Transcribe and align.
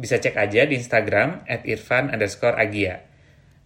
bisa 0.00 0.16
cek 0.16 0.32
aja 0.40 0.64
di 0.64 0.80
Instagram 0.80 1.44
at 1.44 1.68
irfan 1.68 2.08
underscore 2.08 2.56
agia. 2.56 3.04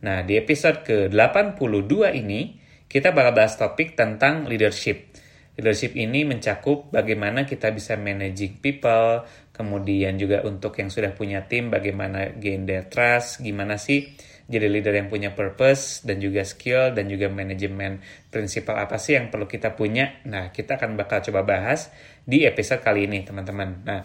Nah, 0.03 0.27
di 0.27 0.35
episode 0.35 0.83
ke-82 0.83 1.95
ini, 2.19 2.59
kita 2.91 3.15
bakal 3.15 3.33
bahas 3.39 3.55
topik 3.55 3.95
tentang 3.95 4.51
leadership. 4.51 5.15
Leadership 5.55 5.95
ini 5.95 6.27
mencakup 6.27 6.91
bagaimana 6.91 7.47
kita 7.47 7.71
bisa 7.71 7.95
managing 7.95 8.59
people, 8.59 9.23
kemudian 9.55 10.19
juga 10.19 10.43
untuk 10.43 10.75
yang 10.83 10.91
sudah 10.91 11.15
punya 11.15 11.47
tim, 11.47 11.71
bagaimana 11.71 12.35
gain 12.35 12.67
their 12.67 12.91
trust, 12.91 13.39
gimana 13.39 13.79
sih 13.79 14.11
jadi 14.45 14.69
leader 14.69 14.93
yang 14.93 15.09
punya 15.09 15.33
purpose 15.33 16.05
dan 16.05 16.21
juga 16.21 16.45
skill 16.45 16.93
dan 16.93 17.09
juga 17.09 17.33
manajemen 17.33 18.05
prinsipal 18.29 18.77
apa 18.77 19.01
sih 19.01 19.17
yang 19.17 19.33
perlu 19.33 19.49
kita 19.49 19.73
punya. 19.73 20.21
Nah, 20.29 20.53
kita 20.53 20.77
akan 20.77 21.01
bakal 21.01 21.25
coba 21.25 21.49
bahas 21.49 21.89
di 22.29 22.45
episode 22.45 22.85
kali 22.85 23.09
ini, 23.09 23.25
teman-teman. 23.25 23.69
Nah, 23.89 24.05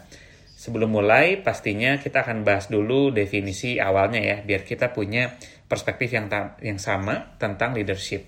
Sebelum 0.59 0.91
mulai, 0.91 1.39
pastinya 1.39 1.95
kita 2.03 2.27
akan 2.27 2.43
bahas 2.43 2.67
dulu 2.67 3.15
definisi 3.15 3.79
awalnya 3.79 4.19
ya, 4.19 4.37
biar 4.43 4.67
kita 4.67 4.91
punya 4.91 5.39
perspektif 5.71 6.11
yang 6.11 6.27
yang 6.59 6.75
sama 6.75 7.39
tentang 7.39 7.71
leadership. 7.71 8.27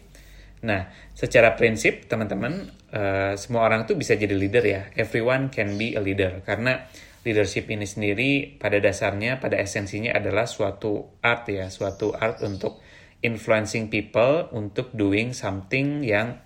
Nah, 0.63 0.88
secara 1.11 1.59
prinsip, 1.59 2.07
teman-teman, 2.07 2.71
uh, 2.95 3.35
semua 3.35 3.67
orang 3.67 3.83
tuh 3.83 3.99
bisa 3.99 4.15
jadi 4.15 4.31
leader 4.31 4.63
ya. 4.63 4.88
Everyone 4.95 5.51
can 5.51 5.75
be 5.75 5.91
a 5.91 5.99
leader, 5.99 6.39
karena 6.47 6.88
leadership 7.27 7.67
ini 7.67 7.83
sendiri 7.83 8.55
pada 8.55 8.79
dasarnya, 8.79 9.43
pada 9.43 9.59
esensinya 9.59 10.16
adalah 10.16 10.47
suatu 10.47 11.19
art 11.19 11.51
ya, 11.51 11.67
suatu 11.67 12.16
art 12.16 12.39
untuk 12.47 12.79
influencing 13.19 13.91
people 13.91 14.47
untuk 14.55 14.95
doing 14.95 15.35
something 15.35 15.99
yang 15.99 16.39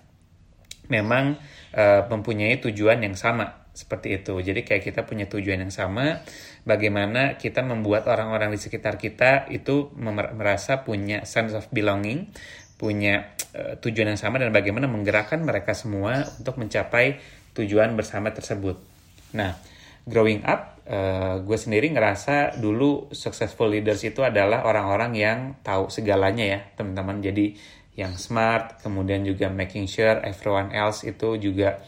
memang 0.90 1.38
uh, 1.78 2.10
mempunyai 2.10 2.58
tujuan 2.58 3.06
yang 3.06 3.14
sama 3.14 3.65
seperti 3.76 4.16
itu. 4.16 4.32
Jadi 4.40 4.64
kayak 4.64 4.82
kita 4.88 5.04
punya 5.04 5.28
tujuan 5.28 5.60
yang 5.60 5.74
sama, 5.74 6.24
bagaimana 6.64 7.36
kita 7.36 7.60
membuat 7.60 8.08
orang-orang 8.08 8.56
di 8.56 8.58
sekitar 8.58 8.96
kita 8.96 9.44
itu 9.52 9.92
merasa 10.32 10.80
punya 10.80 11.28
sense 11.28 11.52
of 11.52 11.68
belonging, 11.68 12.32
punya 12.80 13.36
uh, 13.52 13.76
tujuan 13.76 14.16
yang 14.16 14.20
sama 14.20 14.40
dan 14.40 14.48
bagaimana 14.48 14.88
menggerakkan 14.88 15.44
mereka 15.44 15.76
semua 15.76 16.24
untuk 16.40 16.56
mencapai 16.56 17.20
tujuan 17.52 17.92
bersama 17.92 18.32
tersebut. 18.32 18.80
Nah, 19.36 19.56
growing 20.08 20.40
up, 20.48 20.80
uh, 20.88 21.40
gue 21.44 21.58
sendiri 21.60 21.92
ngerasa 21.92 22.56
dulu 22.56 23.12
successful 23.12 23.68
leaders 23.68 24.00
itu 24.04 24.24
adalah 24.24 24.64
orang-orang 24.64 25.12
yang 25.16 25.38
tahu 25.60 25.92
segalanya 25.92 26.44
ya, 26.44 26.60
teman-teman. 26.80 27.20
Jadi 27.20 27.56
yang 27.96 28.12
smart, 28.16 28.80
kemudian 28.84 29.24
juga 29.24 29.48
making 29.48 29.88
sure 29.88 30.20
everyone 30.20 30.72
else 30.72 31.04
itu 31.08 31.40
juga 31.40 31.80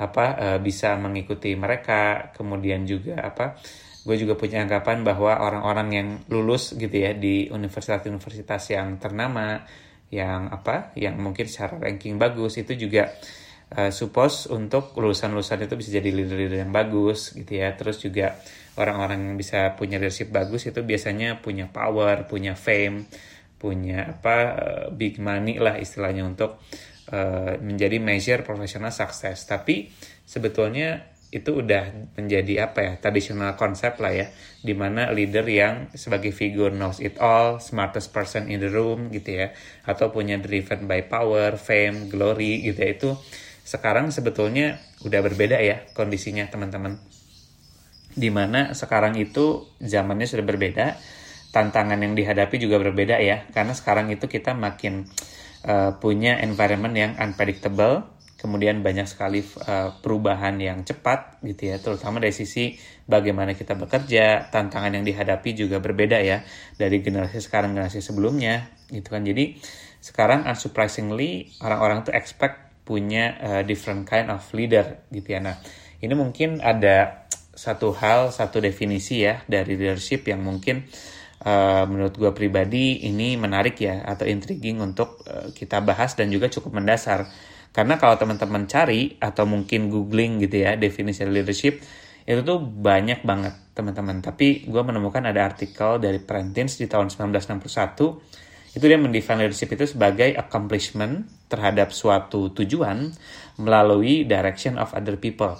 apa 0.00 0.24
uh, 0.40 0.58
bisa 0.58 0.96
mengikuti 0.96 1.52
mereka. 1.52 2.32
Kemudian 2.32 2.88
juga 2.88 3.20
apa 3.20 3.60
gue 4.00 4.16
juga 4.16 4.32
punya 4.32 4.64
anggapan 4.64 5.04
bahwa 5.04 5.44
orang-orang 5.44 5.88
yang 5.92 6.08
lulus 6.32 6.72
gitu 6.72 6.96
ya 6.96 7.12
di 7.12 7.52
universitas-universitas 7.52 8.72
yang 8.72 8.96
ternama 8.96 9.60
yang 10.08 10.48
apa 10.48 10.96
yang 10.96 11.20
mungkin 11.20 11.44
secara 11.44 11.76
ranking 11.76 12.16
bagus 12.16 12.56
itu 12.56 12.74
juga 12.80 13.12
uh, 13.76 13.92
suppose 13.92 14.48
untuk 14.48 14.96
lulusan-lulusan 14.96 15.68
itu 15.68 15.74
bisa 15.76 15.90
jadi 16.00 16.08
leader-leader 16.16 16.64
yang 16.64 16.72
bagus 16.72 17.36
gitu 17.36 17.60
ya. 17.60 17.76
Terus 17.76 18.00
juga 18.00 18.40
orang-orang 18.80 19.30
yang 19.30 19.36
bisa 19.36 19.76
punya 19.76 20.00
leadership 20.00 20.32
bagus 20.32 20.64
itu 20.64 20.80
biasanya 20.80 21.44
punya 21.44 21.68
power 21.68 22.24
punya 22.24 22.56
fame 22.56 23.04
punya 23.60 24.16
apa 24.16 24.36
uh, 24.56 24.86
big 24.88 25.20
money 25.20 25.60
lah 25.60 25.76
istilahnya 25.76 26.24
untuk 26.24 26.56
Eh, 27.10 27.58
menjadi 27.58 27.98
measure 27.98 28.46
profesional 28.46 28.94
sukses. 28.94 29.42
Tapi 29.42 29.90
sebetulnya 30.22 31.10
itu 31.34 31.58
udah 31.58 32.14
menjadi 32.14 32.70
apa 32.70 32.78
ya 32.82 32.92
tradisional 33.02 33.58
konsep 33.58 33.98
lah 34.02 34.14
ya 34.14 34.26
di 34.62 34.74
mana 34.74 35.10
leader 35.14 35.46
yang 35.46 35.90
sebagai 35.94 36.34
figur 36.34 36.74
knows 36.74 36.98
it 36.98 37.18
all 37.22 37.62
smartest 37.62 38.10
person 38.10 38.50
in 38.50 38.58
the 38.58 38.66
room 38.66 39.14
gitu 39.14 39.38
ya 39.38 39.54
atau 39.86 40.10
punya 40.10 40.42
driven 40.42 40.90
by 40.90 41.06
power 41.06 41.54
fame 41.54 42.10
glory 42.10 42.66
gitu 42.66 42.78
ya 42.82 42.90
itu 42.98 43.10
sekarang 43.62 44.10
sebetulnya 44.10 44.82
udah 45.06 45.22
berbeda 45.22 45.62
ya 45.62 45.86
kondisinya 45.94 46.50
teman-teman 46.50 46.98
di 48.10 48.30
mana 48.34 48.74
sekarang 48.74 49.14
itu 49.14 49.70
zamannya 49.78 50.26
sudah 50.26 50.42
berbeda 50.42 50.98
tantangan 51.54 52.02
yang 52.02 52.18
dihadapi 52.18 52.58
juga 52.58 52.82
berbeda 52.82 53.22
ya 53.22 53.46
karena 53.54 53.70
sekarang 53.70 54.10
itu 54.10 54.26
kita 54.26 54.50
makin 54.58 55.06
uh, 55.06 55.30
punya 56.00 56.40
environment 56.40 56.94
yang 56.96 57.12
unpredictable, 57.20 58.08
kemudian 58.40 58.80
banyak 58.80 59.04
sekali 59.04 59.44
uh, 59.44 60.00
perubahan 60.00 60.56
yang 60.56 60.80
cepat 60.80 61.44
gitu 61.44 61.68
ya, 61.68 61.76
terutama 61.76 62.24
dari 62.24 62.32
sisi 62.32 62.72
bagaimana 63.04 63.52
kita 63.52 63.76
bekerja, 63.76 64.48
tantangan 64.48 64.96
yang 64.96 65.04
dihadapi 65.04 65.52
juga 65.52 65.76
berbeda 65.76 66.16
ya 66.24 66.40
dari 66.80 67.04
generasi 67.04 67.44
sekarang 67.44 67.76
generasi 67.76 68.00
sebelumnya 68.00 68.72
gitu 68.88 69.12
kan. 69.12 69.20
Jadi 69.20 69.60
sekarang 70.00 70.48
unsurprisingly 70.48 71.52
orang-orang 71.60 72.08
tuh 72.08 72.16
expect 72.16 72.88
punya 72.88 73.36
uh, 73.44 73.62
different 73.62 74.08
kind 74.08 74.32
of 74.32 74.40
leader 74.56 75.04
gitu 75.12 75.36
ya. 75.36 75.44
Nah, 75.44 75.60
ini 76.00 76.16
mungkin 76.16 76.64
ada 76.64 77.28
satu 77.52 77.92
hal, 77.92 78.32
satu 78.32 78.64
definisi 78.64 79.20
ya 79.20 79.44
dari 79.44 79.76
leadership 79.76 80.24
yang 80.24 80.40
mungkin 80.40 80.88
uh, 80.88 81.19
menurut 81.88 82.14
gue 82.20 82.30
pribadi 82.36 83.08
ini 83.08 83.32
menarik 83.40 83.80
ya 83.80 84.04
atau 84.04 84.28
intriguing 84.28 84.76
untuk 84.84 85.24
uh, 85.24 85.48
kita 85.56 85.80
bahas 85.80 86.12
dan 86.12 86.28
juga 86.28 86.52
cukup 86.52 86.76
mendasar. 86.76 87.24
Karena 87.72 87.96
kalau 87.96 88.18
teman-teman 88.20 88.68
cari 88.68 89.16
atau 89.16 89.46
mungkin 89.48 89.88
googling 89.88 90.42
gitu 90.42 90.66
ya 90.66 90.76
definisi 90.76 91.24
leadership 91.24 91.80
itu 92.28 92.40
tuh 92.44 92.60
banyak 92.60 93.24
banget 93.24 93.56
teman-teman. 93.72 94.20
Tapi 94.20 94.68
gue 94.68 94.82
menemukan 94.84 95.24
ada 95.24 95.48
artikel 95.48 95.96
dari 95.96 96.20
Prentice 96.20 96.76
di 96.76 96.84
tahun 96.90 97.08
1961 97.08 98.76
itu 98.76 98.84
dia 98.86 98.98
mendefine 99.00 99.48
leadership 99.48 99.72
itu 99.74 99.96
sebagai 99.96 100.36
accomplishment 100.36 101.26
terhadap 101.50 101.90
suatu 101.90 102.54
tujuan 102.54 103.10
melalui 103.58 104.28
direction 104.28 104.76
of 104.76 104.92
other 104.92 105.16
people. 105.16 105.56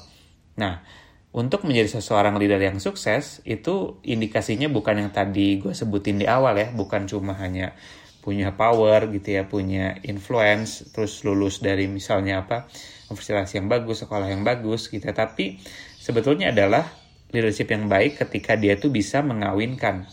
Nah 0.61 1.00
untuk 1.31 1.63
menjadi 1.63 2.03
seseorang 2.03 2.35
leader 2.43 2.59
yang 2.59 2.83
sukses 2.83 3.39
itu 3.47 4.03
indikasinya 4.03 4.67
bukan 4.67 5.07
yang 5.07 5.11
tadi 5.15 5.63
gue 5.63 5.71
sebutin 5.71 6.19
di 6.19 6.27
awal 6.27 6.59
ya. 6.59 6.75
Bukan 6.75 7.07
cuma 7.07 7.39
hanya 7.39 7.79
punya 8.21 8.53
power 8.53 9.09
gitu 9.15 9.41
ya 9.41 9.49
punya 9.49 9.97
influence 10.05 10.93
terus 10.93 11.25
lulus 11.25 11.65
dari 11.65 11.89
misalnya 11.89 12.45
apa 12.45 12.69
universitas 13.09 13.57
yang 13.57 13.73
bagus 13.73 14.05
sekolah 14.05 14.29
yang 14.29 14.45
bagus 14.45 14.93
gitu 14.93 15.01
ya. 15.01 15.17
tapi 15.17 15.57
sebetulnya 15.97 16.53
adalah 16.53 16.85
leadership 17.33 17.73
yang 17.73 17.89
baik 17.89 18.21
ketika 18.21 18.59
dia 18.59 18.77
tuh 18.77 18.91
bisa 18.91 19.23
mengawinkan. 19.23 20.11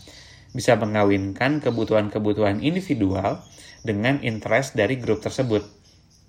Bisa 0.54 0.78
mengawinkan 0.80 1.60
kebutuhan-kebutuhan 1.60 2.64
individual 2.64 3.44
dengan 3.84 4.22
interest 4.24 4.78
dari 4.78 4.96
grup 4.96 5.20
tersebut. 5.20 5.66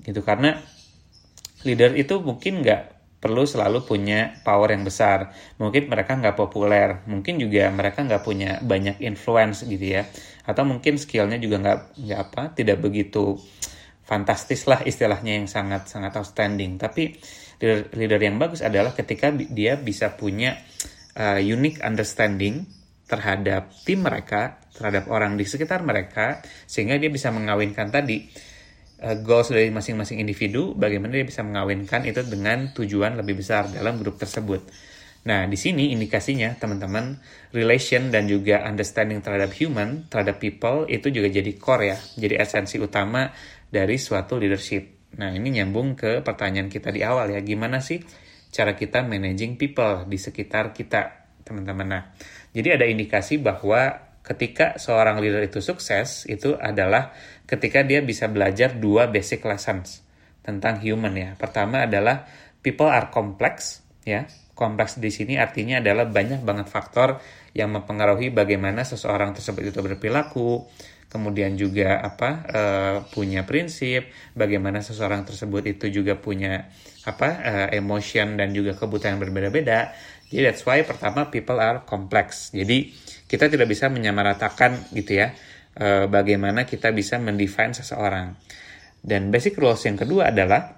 Gitu 0.04 0.20
karena 0.26 0.60
leader 1.64 1.96
itu 1.96 2.20
mungkin 2.20 2.66
nggak 2.66 2.99
perlu 3.20 3.44
selalu 3.44 3.84
punya 3.84 4.40
power 4.42 4.72
yang 4.72 4.88
besar. 4.88 5.36
Mungkin 5.60 5.92
mereka 5.92 6.16
nggak 6.16 6.40
populer, 6.40 7.04
mungkin 7.06 7.36
juga 7.36 7.68
mereka 7.70 8.08
nggak 8.08 8.24
punya 8.24 8.64
banyak 8.64 9.04
influence 9.04 9.68
gitu 9.68 10.00
ya, 10.00 10.08
atau 10.48 10.64
mungkin 10.64 10.96
skillnya 10.96 11.36
juga 11.36 11.60
nggak 11.60 11.80
nggak 12.00 12.20
apa, 12.20 12.44
tidak 12.56 12.80
begitu 12.80 13.36
fantastis 14.08 14.66
lah 14.66 14.82
istilahnya 14.82 15.38
yang 15.38 15.46
sangat 15.46 15.92
sangat 15.92 16.16
outstanding. 16.16 16.80
Tapi 16.80 17.14
leader, 17.60 17.92
leader 17.94 18.22
yang 18.24 18.40
bagus 18.40 18.64
adalah 18.64 18.96
ketika 18.96 19.30
dia 19.36 19.76
bisa 19.76 20.16
punya 20.16 20.56
uh, 21.20 21.38
unique 21.38 21.84
understanding 21.84 22.66
terhadap 23.06 23.74
tim 23.84 24.06
mereka, 24.06 24.64
terhadap 24.74 25.12
orang 25.12 25.36
di 25.36 25.44
sekitar 25.44 25.84
mereka, 25.84 26.40
sehingga 26.70 26.96
dia 26.96 27.12
bisa 27.12 27.34
mengawinkan 27.36 27.90
tadi 27.92 28.49
uh, 29.02 29.18
goals 29.24 29.52
dari 29.52 29.72
masing-masing 29.72 30.20
individu, 30.20 30.76
bagaimana 30.76 31.16
dia 31.16 31.26
bisa 31.28 31.42
mengawinkan 31.42 32.06
itu 32.06 32.22
dengan 32.28 32.72
tujuan 32.76 33.16
lebih 33.16 33.40
besar 33.40 33.72
dalam 33.72 33.98
grup 34.00 34.20
tersebut. 34.20 34.64
Nah, 35.20 35.44
di 35.52 35.60
sini 35.60 35.92
indikasinya 35.92 36.56
teman-teman 36.56 37.20
relation 37.52 38.08
dan 38.08 38.32
juga 38.32 38.64
understanding 38.64 39.20
terhadap 39.20 39.52
human, 39.52 40.08
terhadap 40.08 40.40
people 40.40 40.88
itu 40.88 41.12
juga 41.12 41.28
jadi 41.28 41.52
core 41.60 41.84
ya, 41.92 41.98
jadi 42.16 42.40
esensi 42.40 42.80
utama 42.80 43.36
dari 43.68 44.00
suatu 44.00 44.40
leadership. 44.40 45.12
Nah, 45.20 45.36
ini 45.36 45.60
nyambung 45.60 46.00
ke 46.00 46.24
pertanyaan 46.24 46.72
kita 46.72 46.96
di 46.96 47.04
awal 47.04 47.36
ya, 47.36 47.44
gimana 47.44 47.84
sih 47.84 48.00
cara 48.50 48.74
kita 48.80 49.04
managing 49.04 49.60
people 49.60 50.08
di 50.08 50.16
sekitar 50.16 50.72
kita, 50.72 51.28
teman-teman. 51.44 51.88
Nah, 51.88 52.04
jadi 52.56 52.80
ada 52.80 52.86
indikasi 52.88 53.38
bahwa 53.44 54.09
ketika 54.24 54.78
seorang 54.78 55.18
leader 55.24 55.42
itu 55.42 55.64
sukses 55.64 56.28
itu 56.30 56.56
adalah 56.60 57.16
ketika 57.50 57.82
dia 57.82 58.04
bisa 58.06 58.30
belajar 58.30 58.78
dua 58.78 59.10
basic 59.10 59.42
lessons 59.48 60.06
tentang 60.46 60.82
human 60.82 61.14
ya. 61.18 61.30
Pertama 61.38 61.86
adalah 61.86 62.26
people 62.62 62.90
are 62.90 63.10
complex 63.10 63.82
ya. 64.06 64.30
Kompleks 64.54 65.00
di 65.00 65.08
sini 65.08 65.40
artinya 65.40 65.80
adalah 65.80 66.04
banyak 66.04 66.44
banget 66.44 66.68
faktor 66.68 67.24
yang 67.56 67.72
mempengaruhi 67.72 68.30
bagaimana 68.30 68.84
seseorang 68.84 69.32
tersebut 69.32 69.72
itu 69.72 69.80
berperilaku, 69.80 70.68
kemudian 71.10 71.58
juga 71.58 72.00
apa 72.06 72.30
uh, 72.46 72.98
punya 73.10 73.44
prinsip, 73.44 74.14
bagaimana 74.38 74.86
seseorang 74.86 75.26
tersebut 75.26 75.66
itu 75.66 75.90
juga 75.90 76.16
punya 76.16 76.70
apa 77.04 77.30
uh, 77.42 77.68
emotion 77.74 78.38
dan 78.38 78.54
juga 78.54 78.78
kebutuhan 78.78 79.18
yang 79.18 79.22
berbeda-beda. 79.26 79.92
Jadi 80.30 80.42
that's 80.46 80.62
why 80.64 80.86
pertama 80.86 81.34
people 81.34 81.58
are 81.58 81.82
complex. 81.84 82.54
Jadi 82.54 82.94
kita 83.26 83.50
tidak 83.50 83.66
bisa 83.66 83.90
menyamaratakan 83.90 84.94
gitu 84.94 85.18
ya 85.18 85.34
uh, 85.82 86.06
bagaimana 86.06 86.70
kita 86.70 86.94
bisa 86.94 87.18
mendefine 87.18 87.74
seseorang. 87.74 88.38
Dan 89.02 89.34
basic 89.34 89.58
rules 89.58 89.82
yang 89.90 89.98
kedua 89.98 90.30
adalah 90.30 90.78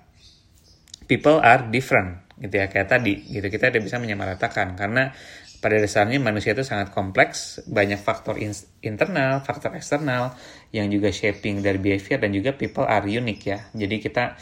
people 1.11 1.43
are 1.43 1.67
different 1.67 2.31
gitu 2.41 2.57
ya 2.57 2.65
kayak 2.71 2.89
tadi 2.89 3.21
gitu 3.29 3.53
kita 3.53 3.69
tidak 3.69 3.85
bisa 3.85 4.01
menyamaratakan 4.01 4.73
karena 4.73 5.13
pada 5.61 5.77
dasarnya 5.77 6.17
manusia 6.17 6.57
itu 6.57 6.65
sangat 6.65 6.89
kompleks 6.89 7.61
banyak 7.69 8.01
faktor 8.01 8.41
in 8.41 8.49
internal 8.81 9.45
faktor 9.45 9.77
eksternal 9.77 10.33
yang 10.73 10.89
juga 10.89 11.13
shaping 11.13 11.61
dari 11.61 11.77
behavior 11.77 12.17
dan 12.17 12.33
juga 12.33 12.57
people 12.57 12.83
are 12.83 13.05
unique 13.05 13.45
ya. 13.45 13.69
Jadi 13.77 14.01
kita 14.01 14.35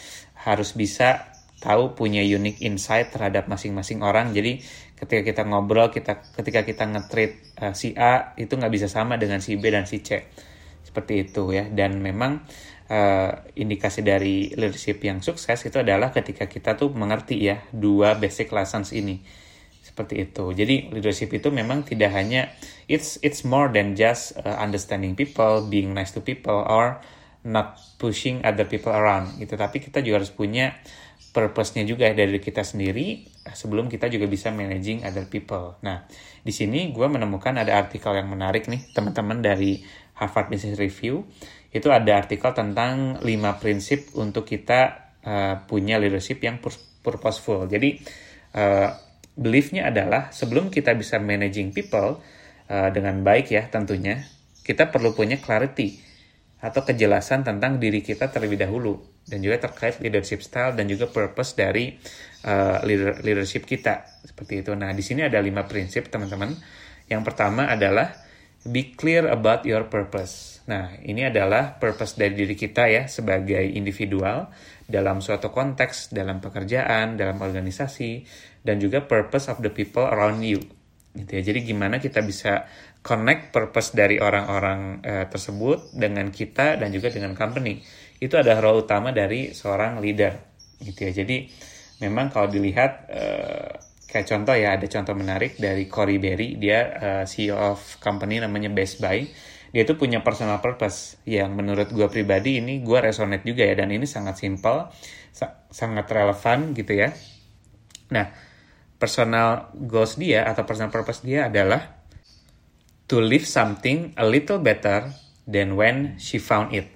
harus 0.48 0.72
bisa 0.72 1.28
tahu 1.60 1.92
punya 1.92 2.24
unique 2.24 2.64
insight 2.64 3.12
terhadap 3.12 3.52
masing-masing 3.52 4.00
orang. 4.00 4.32
Jadi 4.32 4.64
ketika 4.96 5.22
kita 5.28 5.42
ngobrol 5.44 5.92
kita 5.92 6.24
ketika 6.40 6.64
kita 6.64 6.88
ngetreat 6.88 7.34
uh, 7.60 7.76
si 7.76 7.92
A 8.00 8.32
itu 8.40 8.56
nggak 8.56 8.72
bisa 8.72 8.88
sama 8.88 9.20
dengan 9.20 9.44
si 9.44 9.60
B 9.60 9.68
dan 9.68 9.84
si 9.84 10.00
C. 10.00 10.24
Seperti 10.88 11.28
itu 11.28 11.52
ya. 11.52 11.68
Dan 11.68 12.00
memang 12.00 12.48
uh, 12.88 13.32
indikasi 13.60 14.08
dari 14.08 14.56
leadership 14.56 15.04
yang 15.04 15.20
sukses 15.20 15.60
itu 15.68 15.84
adalah 15.84 16.16
ketika 16.16 16.48
kita 16.48 16.80
tuh 16.80 16.96
mengerti 16.96 17.44
ya 17.44 17.60
dua 17.76 18.16
basic 18.16 18.56
lessons 18.56 18.96
ini 18.96 19.49
seperti 20.00 20.32
itu 20.32 20.56
jadi 20.56 20.96
leadership 20.96 21.36
itu 21.36 21.52
memang 21.52 21.84
tidak 21.84 22.16
hanya 22.16 22.48
it's 22.88 23.20
it's 23.20 23.44
more 23.44 23.68
than 23.68 24.00
just 24.00 24.40
uh, 24.40 24.56
understanding 24.56 25.12
people 25.12 25.68
being 25.68 25.92
nice 25.92 26.16
to 26.16 26.24
people 26.24 26.64
or 26.64 27.04
not 27.44 27.76
pushing 28.00 28.40
other 28.48 28.64
people 28.64 28.96
around 28.96 29.36
gitu 29.44 29.60
tapi 29.60 29.84
kita 29.84 30.00
juga 30.00 30.24
harus 30.24 30.32
punya 30.32 30.80
purpose-nya 31.30 31.86
juga 31.86 32.10
ya 32.10 32.16
dari 32.16 32.40
kita 32.42 32.64
sendiri 32.66 33.28
sebelum 33.54 33.86
kita 33.86 34.10
juga 34.10 34.26
bisa 34.26 34.50
managing 34.50 35.06
other 35.06 35.30
people. 35.30 35.78
Nah, 35.86 36.10
di 36.42 36.50
sini 36.50 36.90
gue 36.90 37.06
menemukan 37.06 37.54
ada 37.54 37.78
artikel 37.78 38.18
yang 38.18 38.30
menarik 38.30 38.66
nih 38.66 38.90
teman-teman 38.94 39.42
dari 39.42 39.82
Harvard 40.18 40.50
Business 40.50 40.82
Review. 40.82 41.30
Itu 41.70 41.94
ada 41.94 42.18
artikel 42.18 42.50
tentang 42.58 43.22
5 43.22 43.62
prinsip 43.62 44.10
untuk 44.18 44.50
kita 44.50 45.14
uh, 45.22 45.56
punya 45.70 46.02
leadership 46.02 46.42
yang 46.42 46.58
purposeful. 47.06 47.70
Jadi 47.70 48.02
uh, 48.58 48.90
beliefnya 49.40 49.88
adalah 49.88 50.36
sebelum 50.36 50.68
kita 50.68 50.92
bisa 51.00 51.16
managing 51.16 51.72
people 51.72 52.20
uh, 52.68 52.90
dengan 52.92 53.24
baik 53.24 53.48
ya 53.56 53.72
tentunya, 53.72 54.28
kita 54.68 54.92
perlu 54.92 55.16
punya 55.16 55.40
clarity 55.40 56.04
atau 56.60 56.84
kejelasan 56.84 57.48
tentang 57.48 57.80
diri 57.80 58.04
kita 58.04 58.28
terlebih 58.28 58.60
dahulu 58.60 59.00
dan 59.24 59.40
juga 59.40 59.64
terkait 59.72 60.04
leadership 60.04 60.44
style 60.44 60.76
dan 60.76 60.92
juga 60.92 61.08
purpose 61.08 61.56
dari 61.56 61.96
uh, 62.44 62.84
leader, 62.84 63.24
leadership 63.24 63.64
kita 63.64 64.04
seperti 64.28 64.60
itu. 64.60 64.76
Nah 64.76 64.92
di 64.92 65.00
sini 65.00 65.24
ada 65.24 65.40
lima 65.40 65.64
prinsip 65.64 66.12
teman-teman. 66.12 66.52
Yang 67.08 67.22
pertama 67.26 67.72
adalah 67.72 68.29
be 68.68 68.92
clear 68.96 69.28
about 69.32 69.64
your 69.64 69.88
purpose. 69.88 70.60
Nah 70.68 71.00
ini 71.00 71.28
adalah 71.28 71.80
purpose 71.80 72.20
dari 72.20 72.36
diri 72.36 72.56
kita 72.58 72.92
ya 72.92 73.08
sebagai 73.08 73.64
individual 73.64 74.52
dalam 74.90 75.22
suatu 75.24 75.54
konteks, 75.54 76.12
dalam 76.12 76.42
pekerjaan, 76.44 77.16
dalam 77.16 77.40
organisasi, 77.40 78.26
dan 78.66 78.82
juga 78.82 79.06
purpose 79.06 79.48
of 79.48 79.62
the 79.64 79.72
people 79.72 80.04
around 80.04 80.44
you 80.44 80.60
gitu 81.16 81.32
ya. 81.40 81.42
Jadi 81.42 81.60
gimana 81.66 81.98
kita 81.98 82.22
bisa 82.22 82.70
connect 83.02 83.56
purpose 83.56 83.96
dari 83.96 84.20
orang-orang 84.20 85.02
uh, 85.02 85.26
tersebut 85.32 85.96
dengan 85.96 86.30
kita 86.30 86.78
dan 86.78 86.92
juga 86.92 87.10
dengan 87.10 87.34
company. 87.34 87.82
Itu 88.20 88.36
adalah 88.36 88.60
role 88.60 88.84
utama 88.84 89.16
dari 89.16 89.56
seorang 89.56 90.04
leader 90.04 90.36
gitu 90.84 91.10
ya. 91.10 91.12
Jadi 91.24 91.48
memang 92.04 92.30
kalau 92.30 92.52
dilihat 92.52 92.92
uh, 93.10 93.72
kayak 94.10 94.26
contoh 94.26 94.58
ya 94.58 94.76
ada 94.76 94.86
contoh 94.90 95.14
menarik 95.14 95.56
dari 95.62 95.86
Cory 95.86 96.18
Berry. 96.18 96.58
Dia 96.58 96.80
uh, 96.98 97.24
CEO 97.30 97.56
of 97.56 98.02
company 98.02 98.42
namanya 98.42 98.74
Best 98.74 98.98
Buy. 98.98 99.24
Dia 99.70 99.86
itu 99.86 99.94
punya 99.94 100.26
personal 100.26 100.58
purpose 100.66 101.22
yang 101.30 101.54
menurut 101.54 101.94
gue 101.94 102.08
pribadi 102.10 102.58
ini 102.58 102.82
gue 102.82 102.98
resonate 102.98 103.46
juga 103.46 103.70
ya 103.70 103.78
dan 103.78 103.94
ini 103.94 104.10
sangat 104.10 104.42
simple 104.42 104.90
sa 105.30 105.70
sangat 105.70 106.10
relevan 106.10 106.74
gitu 106.74 106.98
ya. 106.98 107.14
Nah 108.10 108.34
personal 108.98 109.70
goals 109.78 110.18
dia 110.18 110.44
atau 110.50 110.66
personal 110.66 110.90
purpose 110.90 111.22
dia 111.22 111.48
adalah 111.48 112.02
to 113.10 113.22
live 113.22 113.46
something 113.46 114.14
a 114.18 114.26
little 114.26 114.58
better 114.58 115.10
than 115.50 115.78
when 115.78 116.18
she 116.22 116.38
found 116.38 116.74
it. 116.74 116.90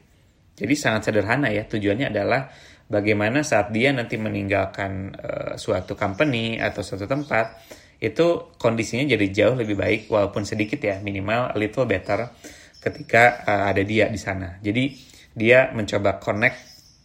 Jadi 0.54 0.78
sangat 0.78 1.10
sederhana 1.10 1.50
ya, 1.50 1.66
tujuannya 1.66 2.14
adalah 2.14 2.54
bagaimana 2.94 3.42
saat 3.42 3.74
dia 3.74 3.90
nanti 3.90 4.22
meninggalkan 4.22 5.18
uh, 5.18 5.54
suatu 5.58 5.98
company 5.98 6.62
atau 6.62 6.86
suatu 6.86 7.10
tempat, 7.10 7.58
itu 7.98 8.54
kondisinya 8.62 9.10
jadi 9.10 9.26
jauh 9.34 9.56
lebih 9.58 9.74
baik 9.74 10.02
walaupun 10.14 10.46
sedikit 10.46 10.78
ya, 10.78 11.02
minimal 11.02 11.50
a 11.50 11.58
little 11.58 11.90
better 11.90 12.30
ketika 12.78 13.42
uh, 13.50 13.64
ada 13.74 13.82
dia 13.82 14.06
di 14.14 14.22
sana. 14.22 14.62
Jadi 14.62 14.94
dia 15.34 15.74
mencoba 15.74 16.22
connect 16.22 16.60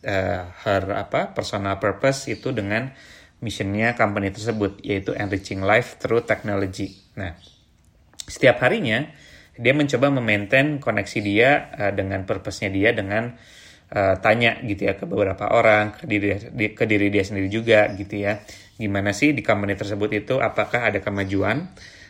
uh, 0.05 0.52
her 0.69 0.85
apa 0.93 1.32
personal 1.32 1.81
purpose 1.81 2.29
itu 2.29 2.52
dengan 2.52 2.93
missionnya 3.40 3.94
company 3.94 4.29
tersebut 4.35 4.82
yaitu 4.85 5.17
enriching 5.17 5.64
life 5.64 5.96
through 5.96 6.26
technology. 6.26 6.93
Nah, 7.17 7.38
setiap 8.29 8.61
harinya 8.67 9.08
dia 9.58 9.75
mencoba 9.75 10.11
memaintain 10.12 10.82
koneksi 10.82 11.19
dia 11.25 11.73
uh, 11.79 11.93
dengan 11.94 12.26
purpose-nya 12.29 12.70
dia 12.70 12.90
dengan 12.93 13.38
uh, 13.93 14.14
tanya 14.20 14.61
gitu 14.64 14.88
ya 14.88 14.94
ke 14.96 15.05
beberapa 15.08 15.49
orang 15.52 15.96
ke 15.96 16.05
diri 16.05 16.29
ke 16.75 16.85
diri 16.85 17.08
dia 17.08 17.25
sendiri 17.25 17.49
juga 17.49 17.88
gitu 17.96 18.20
ya. 18.20 18.40
Gimana 18.79 19.11
sih 19.11 19.35
di 19.35 19.43
company 19.43 19.75
tersebut 19.75 20.11
itu? 20.14 20.35
Apakah 20.38 20.93
ada 20.93 21.02
kemajuan? 21.02 21.67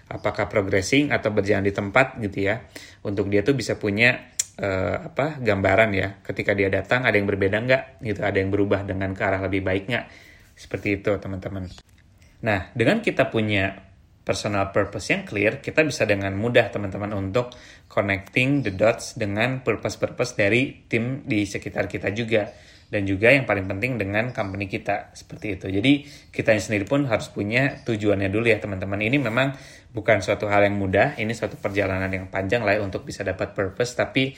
Apakah 0.09 0.49
progressing 0.49 1.13
atau 1.13 1.33
berjalan 1.33 1.65
di 1.69 1.73
tempat 1.73 2.17
gitu 2.21 2.49
ya? 2.49 2.65
Untuk 3.05 3.29
dia 3.29 3.45
tuh 3.45 3.53
bisa 3.57 3.77
punya 3.77 4.33
uh, 4.61 5.13
apa 5.13 5.41
gambaran 5.41 5.91
ya. 5.97 6.09
Ketika 6.25 6.53
dia 6.53 6.69
datang 6.69 7.09
ada 7.09 7.17
yang 7.17 7.29
berbeda 7.29 7.57
nggak? 7.61 7.83
Gitu 8.05 8.21
ada 8.21 8.37
yang 8.37 8.53
berubah 8.53 8.85
dengan 8.85 9.13
ke 9.17 9.23
arah 9.25 9.41
lebih 9.45 9.65
baik 9.65 9.89
nggak? 9.89 10.07
Seperti 10.57 11.01
itu 11.01 11.13
teman-teman. 11.17 11.71
Nah, 12.39 12.71
dengan 12.77 13.03
kita 13.03 13.33
punya 13.33 13.88
personal 14.29 14.69
purpose 14.77 15.09
yang 15.09 15.25
clear, 15.25 15.65
kita 15.65 15.81
bisa 15.89 16.05
dengan 16.05 16.37
mudah 16.37 16.69
teman-teman 16.69 17.17
untuk 17.17 17.49
connecting 17.89 18.61
the 18.61 18.69
dots 18.69 19.17
dengan 19.17 19.65
purpose-purpose 19.65 20.37
dari 20.37 20.85
tim 20.85 21.25
di 21.25 21.49
sekitar 21.49 21.89
kita 21.89 22.13
juga. 22.13 22.53
Dan 22.89 23.05
juga 23.05 23.33
yang 23.33 23.49
paling 23.49 23.65
penting 23.69 24.01
dengan 24.01 24.33
company 24.33 24.69
kita, 24.69 25.13
seperti 25.17 25.57
itu. 25.57 25.69
Jadi 25.69 25.93
kita 26.33 26.57
sendiri 26.57 26.85
pun 26.85 27.09
harus 27.09 27.33
punya 27.33 27.85
tujuannya 27.85 28.29
dulu 28.29 28.49
ya 28.49 28.61
teman-teman. 28.61 29.01
Ini 29.01 29.17
memang 29.17 29.57
bukan 29.93 30.21
suatu 30.21 30.49
hal 30.49 30.69
yang 30.69 30.77
mudah, 30.77 31.17
ini 31.17 31.33
suatu 31.33 31.57
perjalanan 31.57 32.09
yang 32.13 32.29
panjang 32.29 32.65
lah 32.65 32.77
ya 32.77 32.85
untuk 32.85 33.09
bisa 33.09 33.25
dapat 33.25 33.53
purpose, 33.57 33.93
tapi 33.97 34.33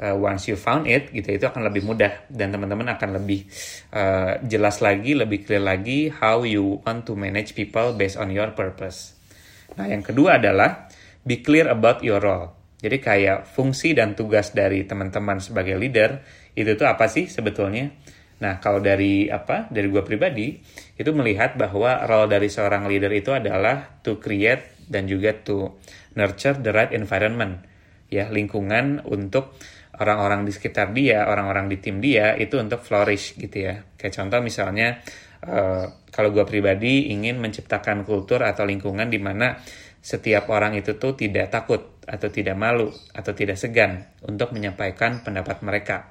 uh, 0.00 0.16
once 0.16 0.48
you 0.48 0.56
found 0.56 0.86
it 0.86 1.10
gitu 1.10 1.34
itu 1.34 1.44
akan 1.44 1.66
lebih 1.66 1.84
mudah 1.84 2.28
dan 2.30 2.54
teman-teman 2.54 2.86
akan 2.94 3.18
lebih 3.22 3.46
uh, 3.92 4.38
jelas 4.46 4.78
lagi 4.78 5.14
lebih 5.18 5.44
clear 5.44 5.62
lagi 5.62 6.08
how 6.08 6.46
you 6.46 6.80
want 6.86 7.04
to 7.04 7.18
manage 7.18 7.52
people 7.52 7.92
based 7.94 8.16
on 8.16 8.30
your 8.30 8.54
purpose. 8.54 9.17
Nah 9.78 9.86
yang 9.86 10.02
kedua 10.02 10.42
adalah 10.42 10.90
be 11.22 11.40
clear 11.40 11.70
about 11.70 12.02
your 12.02 12.18
role. 12.18 12.58
Jadi 12.78 12.98
kayak 13.02 13.46
fungsi 13.46 13.94
dan 13.94 14.14
tugas 14.14 14.54
dari 14.54 14.86
teman-teman 14.86 15.42
sebagai 15.42 15.74
leader 15.74 16.22
itu 16.54 16.74
tuh 16.78 16.86
apa 16.86 17.10
sih 17.10 17.26
sebetulnya? 17.26 17.90
Nah 18.38 18.62
kalau 18.62 18.78
dari 18.78 19.26
apa 19.26 19.66
dari 19.70 19.90
gue 19.90 20.02
pribadi 20.06 20.58
itu 20.94 21.10
melihat 21.10 21.58
bahwa 21.58 22.06
role 22.06 22.30
dari 22.30 22.46
seorang 22.46 22.86
leader 22.86 23.10
itu 23.10 23.34
adalah 23.34 23.98
to 24.02 24.22
create 24.22 24.78
dan 24.86 25.10
juga 25.10 25.34
to 25.34 25.78
nurture 26.14 26.58
the 26.58 26.70
right 26.70 26.94
environment 26.94 27.66
ya 28.08 28.30
lingkungan 28.30 29.04
untuk 29.04 29.58
orang-orang 29.98 30.46
di 30.46 30.54
sekitar 30.54 30.94
dia, 30.94 31.26
orang-orang 31.26 31.66
di 31.66 31.76
tim 31.82 31.98
dia 31.98 32.38
itu 32.38 32.56
untuk 32.56 32.80
flourish 32.80 33.34
gitu 33.34 33.66
ya. 33.68 33.82
Kayak 33.98 34.14
contoh 34.14 34.40
misalnya 34.40 35.02
uh, 35.44 35.86
kalau 36.10 36.30
gue 36.34 36.42
pribadi 36.48 37.12
ingin 37.12 37.38
menciptakan 37.38 38.02
kultur 38.02 38.42
atau 38.42 38.64
lingkungan 38.64 39.06
di 39.12 39.20
mana 39.20 39.60
setiap 39.98 40.48
orang 40.48 40.78
itu 40.78 40.96
tuh 40.96 41.18
tidak 41.18 41.52
takut 41.52 42.00
atau 42.08 42.32
tidak 42.32 42.56
malu 42.56 42.88
atau 43.12 43.32
tidak 43.36 43.60
segan 43.60 44.08
untuk 44.24 44.56
menyampaikan 44.56 45.20
pendapat 45.20 45.60
mereka. 45.60 46.08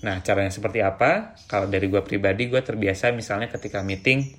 Nah, 0.00 0.22
caranya 0.24 0.48
seperti 0.48 0.80
apa? 0.80 1.36
Kalau 1.50 1.68
dari 1.68 1.90
gue 1.90 2.00
pribadi, 2.00 2.48
gue 2.48 2.62
terbiasa 2.64 3.12
misalnya 3.12 3.52
ketika 3.52 3.84
meeting, 3.84 4.32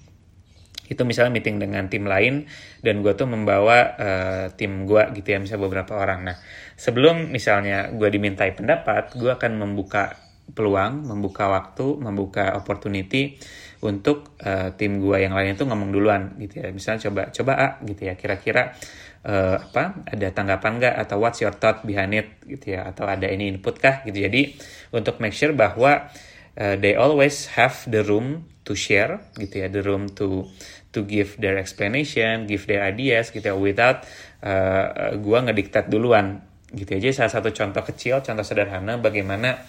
itu 0.92 1.08
misalnya 1.08 1.32
meeting 1.32 1.56
dengan 1.56 1.88
tim 1.88 2.04
lain 2.04 2.52
dan 2.84 3.00
gue 3.00 3.16
tuh 3.16 3.24
membawa 3.24 3.96
uh, 3.96 4.46
tim 4.60 4.84
gue 4.84 5.04
gitu 5.16 5.28
ya 5.32 5.40
misalnya 5.40 5.64
beberapa 5.64 5.96
orang 5.96 6.28
nah 6.28 6.36
sebelum 6.76 7.32
misalnya 7.32 7.96
gue 7.96 8.12
dimintai 8.12 8.52
pendapat 8.52 9.16
gue 9.16 9.32
akan 9.32 9.56
membuka 9.56 10.20
peluang 10.52 11.08
membuka 11.08 11.48
waktu 11.48 11.96
membuka 11.96 12.60
opportunity 12.60 13.40
untuk 13.82 14.38
uh, 14.46 14.70
tim 14.78 15.02
gue 15.02 15.18
yang 15.18 15.34
lain 15.34 15.58
itu 15.58 15.66
ngomong 15.66 15.90
duluan 15.90 16.38
gitu 16.38 16.62
ya. 16.62 16.70
Misalnya 16.70 17.10
coba 17.10 17.22
coba 17.34 17.54
A 17.58 17.68
gitu 17.82 18.06
ya 18.06 18.14
kira-kira 18.14 18.78
uh, 19.26 19.58
apa 19.58 20.06
ada 20.06 20.28
tanggapan 20.30 20.78
nggak 20.78 20.96
atau 21.02 21.18
what's 21.18 21.42
your 21.42 21.54
thought 21.54 21.82
behind 21.82 22.14
it 22.14 22.38
gitu 22.46 22.78
ya 22.78 22.86
atau 22.94 23.10
ada 23.10 23.26
ini 23.26 23.50
input 23.50 23.82
kah 23.82 24.06
gitu. 24.06 24.22
Jadi 24.22 24.54
untuk 24.94 25.18
make 25.18 25.34
sure 25.34 25.54
bahwa 25.58 26.14
uh, 26.62 26.76
they 26.78 26.94
always 26.94 27.58
have 27.58 27.82
the 27.90 28.06
room 28.06 28.46
to 28.62 28.78
share 28.78 29.18
gitu 29.42 29.66
ya 29.66 29.68
the 29.68 29.82
room 29.82 30.06
to 30.14 30.46
to 30.94 31.02
give 31.08 31.40
their 31.42 31.58
explanation, 31.58 32.46
give 32.46 32.68
their 32.68 32.84
ideas 32.86 33.34
gitu 33.34 33.48
ya, 33.48 33.56
without 33.58 34.06
uh, 34.46 35.18
gua 35.18 35.42
ngediktat 35.48 35.90
duluan 35.90 36.46
gitu 36.72 36.96
aja 36.96 37.12
salah 37.12 37.34
satu 37.34 37.52
contoh 37.52 37.84
kecil 37.84 38.24
contoh 38.24 38.48
sederhana 38.48 38.96
bagaimana 38.96 39.60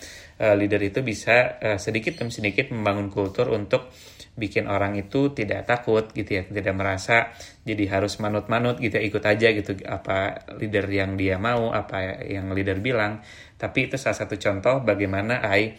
uh, 0.40 0.54
leader 0.56 0.80
itu 0.80 1.04
bisa 1.04 1.58
uh, 1.60 1.78
sedikit 1.80 2.16
demi 2.16 2.32
sedikit 2.32 2.70
membangun 2.72 3.12
kultur 3.12 3.52
untuk 3.52 3.92
bikin 4.32 4.64
orang 4.64 4.96
itu 4.96 5.36
tidak 5.36 5.68
takut 5.68 6.08
gitu 6.16 6.40
ya 6.40 6.42
tidak 6.48 6.72
merasa 6.72 7.36
jadi 7.68 8.00
harus 8.00 8.16
manut-manut 8.16 8.80
gitu 8.80 8.96
ya, 8.96 9.04
ikut 9.04 9.20
aja 9.20 9.48
gitu 9.52 9.76
apa 9.84 10.48
leader 10.56 10.88
yang 10.88 11.20
dia 11.20 11.36
mau 11.36 11.68
apa 11.68 12.24
yang 12.24 12.48
leader 12.56 12.80
bilang 12.80 13.20
tapi 13.60 13.92
itu 13.92 14.00
salah 14.00 14.16
satu 14.16 14.40
contoh 14.40 14.80
bagaimana 14.80 15.44
I 15.44 15.76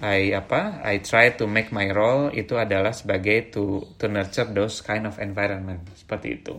I 0.00 0.32
apa 0.32 0.80
I 0.80 1.04
try 1.04 1.36
to 1.36 1.44
make 1.44 1.76
my 1.76 1.92
role 1.92 2.32
itu 2.32 2.56
adalah 2.56 2.96
sebagai 2.96 3.52
to 3.52 3.84
to 4.00 4.08
nurture 4.08 4.48
those 4.48 4.80
kind 4.80 5.04
of 5.04 5.20
environment 5.20 5.84
seperti 5.92 6.40
itu. 6.40 6.56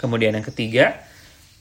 Kemudian 0.00 0.32
yang 0.32 0.48
ketiga 0.48 1.04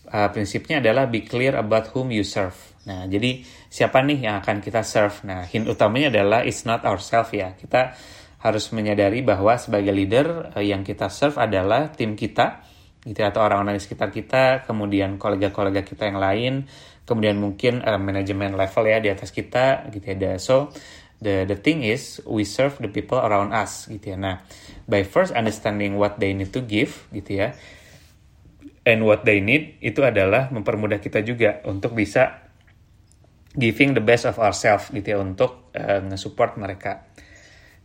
uh, 0.07 0.31
prinsipnya 0.31 0.79
adalah 0.79 1.11
be 1.11 1.27
clear 1.27 1.59
about 1.59 1.91
whom 1.91 2.07
you 2.07 2.23
serve. 2.23 2.55
Nah 2.83 3.07
jadi 3.07 3.43
siapa 3.71 4.03
nih 4.03 4.27
yang 4.27 4.35
akan 4.43 4.59
kita 4.59 4.83
serve? 4.83 5.23
Nah 5.23 5.47
hint 5.47 5.71
utamanya 5.71 6.11
adalah 6.11 6.43
it's 6.43 6.67
not 6.67 6.83
ourselves 6.83 7.31
ya 7.31 7.55
kita 7.55 7.95
harus 8.43 8.75
menyadari 8.75 9.23
bahwa 9.23 9.55
sebagai 9.55 9.95
leader 9.95 10.51
uh, 10.51 10.59
yang 10.59 10.83
kita 10.83 11.07
serve 11.07 11.39
adalah 11.39 11.95
tim 11.95 12.19
kita 12.19 12.59
gitu 13.07 13.19
ya, 13.19 13.31
atau 13.31 13.43
orang-orang 13.43 13.79
di 13.79 13.83
sekitar 13.83 14.11
kita, 14.11 14.63
kemudian 14.67 15.19
kolega-kolega 15.19 15.83
kita 15.83 16.07
yang 16.07 16.19
lain, 16.19 16.53
kemudian 17.07 17.39
mungkin 17.39 17.79
uh, 17.83 17.99
manajemen 17.99 18.55
level 18.55 18.83
ya 18.83 18.99
di 18.99 19.11
atas 19.11 19.31
kita 19.31 19.87
gitu 19.91 20.11
ya. 20.11 20.35
So 20.39 20.75
the 21.23 21.47
the 21.47 21.55
thing 21.55 21.87
is 21.87 22.19
we 22.27 22.43
serve 22.43 22.75
the 22.83 22.91
people 22.91 23.15
around 23.15 23.55
us 23.55 23.87
gitu 23.87 24.11
ya. 24.11 24.17
Nah, 24.19 24.43
by 24.91 25.07
first 25.07 25.31
understanding 25.31 25.95
what 25.95 26.19
they 26.19 26.35
need 26.35 26.51
to 26.51 26.59
give 26.59 27.07
gitu 27.15 27.47
ya. 27.47 27.55
And 28.83 29.07
what 29.07 29.23
they 29.23 29.39
need 29.39 29.79
itu 29.79 30.03
adalah 30.03 30.51
mempermudah 30.51 30.99
kita 30.99 31.23
juga 31.23 31.63
untuk 31.63 31.95
bisa 31.95 32.42
giving 33.53 33.93
the 33.93 34.03
best 34.03 34.25
of 34.25 34.41
ourselves 34.41 34.89
gitu 34.89 35.13
ya 35.13 35.19
untuk 35.21 35.73
uh, 35.77 36.01
nge-support 36.09 36.57
mereka. 36.57 37.05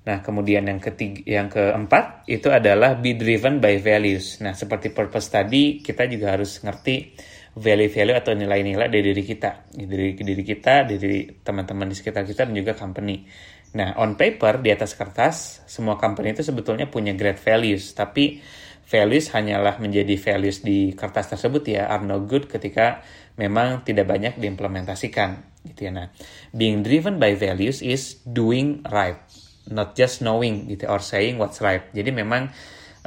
Nah, 0.08 0.24
kemudian 0.24 0.64
yang 0.64 0.80
ketiga, 0.80 1.20
yang 1.28 1.52
keempat 1.52 2.24
itu 2.24 2.48
adalah 2.48 2.96
be 2.96 3.12
driven 3.12 3.60
by 3.60 3.76
values. 3.76 4.40
Nah, 4.40 4.56
seperti 4.56 4.88
purpose 4.88 5.28
tadi, 5.28 5.84
kita 5.84 6.08
juga 6.08 6.32
harus 6.32 6.64
ngerti 6.64 7.12
value-value 7.52 8.16
atau 8.16 8.32
nilai-nilai 8.32 8.88
dari 8.88 9.04
diri 9.12 9.24
kita, 9.26 9.68
dari 9.68 10.16
diri 10.16 10.44
kita, 10.46 10.88
dari 10.88 11.28
teman-teman 11.44 11.92
di 11.92 11.96
sekitar 11.98 12.24
kita 12.24 12.48
dan 12.48 12.56
juga 12.56 12.72
company. 12.72 13.28
Nah, 13.76 14.00
on 14.00 14.16
paper 14.16 14.64
di 14.64 14.72
atas 14.72 14.96
kertas, 14.96 15.60
semua 15.68 16.00
company 16.00 16.32
itu 16.32 16.40
sebetulnya 16.40 16.88
punya 16.88 17.12
great 17.12 17.36
values, 17.36 17.92
tapi 17.92 18.40
values 18.88 19.28
hanyalah 19.36 19.76
menjadi 19.76 20.16
values 20.16 20.64
di 20.64 20.96
kertas 20.96 21.36
tersebut 21.36 21.60
ya 21.68 21.92
are 21.92 22.00
no 22.00 22.24
good 22.24 22.48
ketika 22.48 23.04
memang 23.36 23.84
tidak 23.84 24.08
banyak 24.08 24.40
diimplementasikan 24.40 25.57
gitu 25.74 25.88
ya. 25.88 25.92
Nah, 25.92 26.08
being 26.56 26.80
driven 26.80 27.20
by 27.20 27.36
values 27.36 27.84
is 27.84 28.20
doing 28.24 28.80
right 28.88 29.20
not 29.68 29.92
just 29.92 30.24
knowing 30.24 30.68
gitu 30.68 30.88
or 30.88 31.00
saying 31.00 31.36
what's 31.36 31.60
right. 31.60 31.92
Jadi 31.92 32.10
memang 32.12 32.48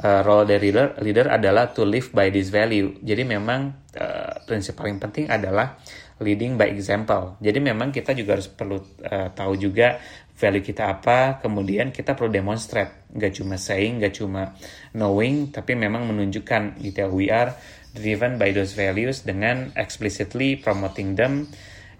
uh, 0.02 0.20
role 0.22 0.46
dari 0.46 0.70
leader 0.70 0.98
leader 1.02 1.26
adalah 1.30 1.74
to 1.74 1.82
live 1.82 2.14
by 2.14 2.30
this 2.30 2.48
value. 2.48 2.94
Jadi 3.02 3.22
memang 3.26 3.90
uh, 3.98 4.42
prinsip 4.46 4.78
paling 4.78 5.02
penting 5.02 5.26
adalah 5.28 5.78
leading 6.22 6.54
by 6.54 6.70
example. 6.70 7.36
Jadi 7.42 7.58
memang 7.58 7.90
kita 7.90 8.14
juga 8.14 8.38
harus 8.38 8.46
perlu 8.46 8.78
uh, 8.78 9.28
tahu 9.34 9.58
juga 9.58 9.98
value 10.32 10.64
kita 10.64 10.98
apa, 10.98 11.38
kemudian 11.38 11.94
kita 11.94 12.18
perlu 12.18 12.32
demonstrate, 12.32 13.06
gak 13.14 13.36
cuma 13.36 13.54
saying, 13.54 14.02
gak 14.02 14.16
cuma 14.18 14.58
knowing, 14.90 15.54
tapi 15.54 15.78
memang 15.78 16.08
menunjukkan 16.08 16.82
gitu 16.82 16.98
ya, 16.98 17.06
we 17.06 17.26
are 17.30 17.54
driven 17.94 18.42
by 18.42 18.50
those 18.50 18.74
values 18.74 19.22
dengan 19.22 19.70
explicitly 19.78 20.58
promoting 20.58 21.14
them 21.14 21.46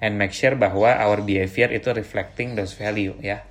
and 0.02 0.18
make 0.18 0.34
sure 0.34 0.58
bahwa 0.58 0.98
our 0.98 1.22
behavior 1.22 1.70
itu 1.70 1.94
reflecting 1.94 2.58
those 2.58 2.74
value 2.74 3.14
ya. 3.22 3.46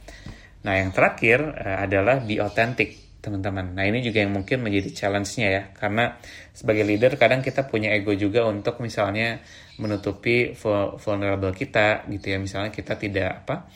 Nah, 0.62 0.78
yang 0.78 0.92
terakhir 0.92 1.42
uh, 1.42 1.82
adalah 1.82 2.22
be 2.22 2.38
authentic, 2.38 3.18
teman-teman. 3.24 3.74
Nah, 3.74 3.88
ini 3.88 4.04
juga 4.04 4.22
yang 4.22 4.36
mungkin 4.36 4.62
menjadi 4.62 4.94
challenge-nya 4.94 5.48
ya, 5.50 5.64
karena 5.74 6.20
sebagai 6.54 6.86
leader 6.86 7.18
kadang 7.18 7.42
kita 7.42 7.66
punya 7.66 7.90
ego 7.96 8.14
juga 8.14 8.46
untuk 8.46 8.78
misalnya 8.84 9.42
menutupi 9.82 10.54
vulnerable 11.02 11.56
kita 11.56 12.06
gitu 12.12 12.36
ya. 12.36 12.38
Misalnya 12.38 12.70
kita 12.70 13.00
tidak 13.00 13.48
apa? 13.48 13.72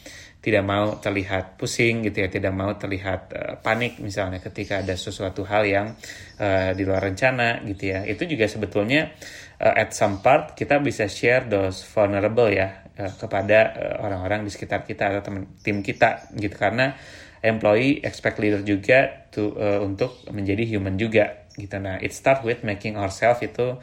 tidak 0.46 0.62
mau 0.62 1.02
terlihat 1.02 1.58
pusing 1.58 2.06
gitu 2.06 2.22
ya, 2.22 2.30
tidak 2.30 2.54
mau 2.54 2.70
terlihat 2.78 3.22
uh, 3.34 3.54
panik 3.66 3.98
misalnya 3.98 4.38
ketika 4.38 4.86
ada 4.86 4.94
sesuatu 4.94 5.42
hal 5.42 5.66
yang 5.66 5.98
uh, 6.38 6.70
di 6.78 6.86
luar 6.86 7.02
rencana 7.02 7.66
gitu 7.66 7.90
ya. 7.90 8.06
Itu 8.06 8.30
juga 8.30 8.46
sebetulnya 8.46 9.10
uh, 9.62 9.74
at 9.76 9.96
some 9.96 10.20
part 10.20 10.56
kita 10.58 10.80
bisa 10.84 11.08
share 11.08 11.48
those 11.48 11.84
vulnerable 11.84 12.48
ya 12.52 12.86
uh, 12.98 13.12
kepada 13.16 13.60
uh, 13.76 13.96
orang-orang 14.06 14.44
di 14.44 14.52
sekitar 14.52 14.84
kita 14.84 15.12
atau 15.12 15.22
teman 15.32 15.44
tim 15.64 15.80
kita 15.80 16.32
gitu. 16.36 16.56
Karena 16.56 16.96
employee 17.46 18.02
expect 18.02 18.42
leader 18.42 18.66
juga 18.66 19.30
to 19.30 19.54
uh, 19.56 19.80
untuk 19.86 20.26
menjadi 20.34 20.66
human 20.66 20.98
juga 20.98 21.46
gitu. 21.56 21.78
Nah 21.78 22.02
it 22.02 22.12
start 22.12 22.42
with 22.42 22.66
making 22.66 22.98
ourselves 22.98 23.40
itu 23.46 23.78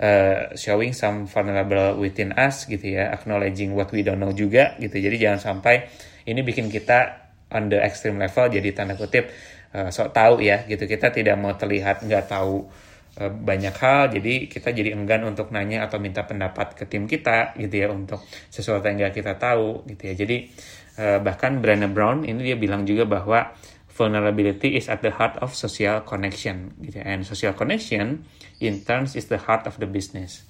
uh, 0.00 0.40
showing 0.54 0.94
some 0.94 1.26
vulnerable 1.26 1.98
within 1.98 2.32
us 2.38 2.64
gitu 2.70 2.96
ya 2.96 3.10
acknowledging 3.10 3.74
what 3.74 3.90
we 3.90 4.06
don't 4.06 4.22
know 4.22 4.32
juga 4.32 4.78
gitu. 4.78 4.96
Jadi 4.96 5.16
jangan 5.18 5.40
sampai 5.40 5.90
ini 6.24 6.40
bikin 6.46 6.70
kita 6.70 7.28
on 7.50 7.66
the 7.66 7.82
extreme 7.82 8.16
level 8.22 8.46
jadi 8.46 8.70
tanda 8.70 8.94
kutip 8.94 9.28
uh, 9.74 9.90
sok 9.90 10.14
tahu 10.14 10.40
ya 10.40 10.64
gitu. 10.70 10.86
Kita 10.86 11.10
tidak 11.10 11.34
mau 11.36 11.58
terlihat 11.58 12.06
nggak 12.06 12.30
tahu 12.30 12.70
banyak 13.18 13.74
hal 13.74 14.14
jadi 14.14 14.46
kita 14.46 14.70
jadi 14.70 14.94
enggan 14.94 15.26
untuk 15.26 15.50
nanya 15.50 15.84
atau 15.84 15.98
minta 15.98 16.22
pendapat 16.22 16.78
ke 16.78 16.86
tim 16.86 17.10
kita 17.10 17.58
gitu 17.58 17.74
ya 17.74 17.88
untuk 17.90 18.22
sesuatu 18.48 18.86
yang 18.86 19.02
gak 19.02 19.18
kita 19.18 19.34
tahu 19.34 19.82
gitu 19.90 20.02
ya 20.08 20.14
jadi 20.14 20.36
uh, 20.96 21.18
bahkan 21.18 21.58
Brené 21.58 21.90
Brown 21.90 22.22
ini 22.22 22.54
dia 22.54 22.56
bilang 22.56 22.86
juga 22.86 23.04
bahwa 23.10 23.50
vulnerability 23.90 24.78
is 24.78 24.86
at 24.86 25.02
the 25.02 25.10
heart 25.10 25.36
of 25.42 25.52
social 25.52 26.06
connection 26.06 26.72
gitu 26.80 27.02
ya. 27.02 27.04
and 27.10 27.26
social 27.26 27.52
connection 27.52 28.24
in 28.62 28.86
turns 28.86 29.18
is 29.18 29.26
the 29.26 29.36
heart 29.42 29.66
of 29.66 29.76
the 29.82 29.90
business 29.90 30.46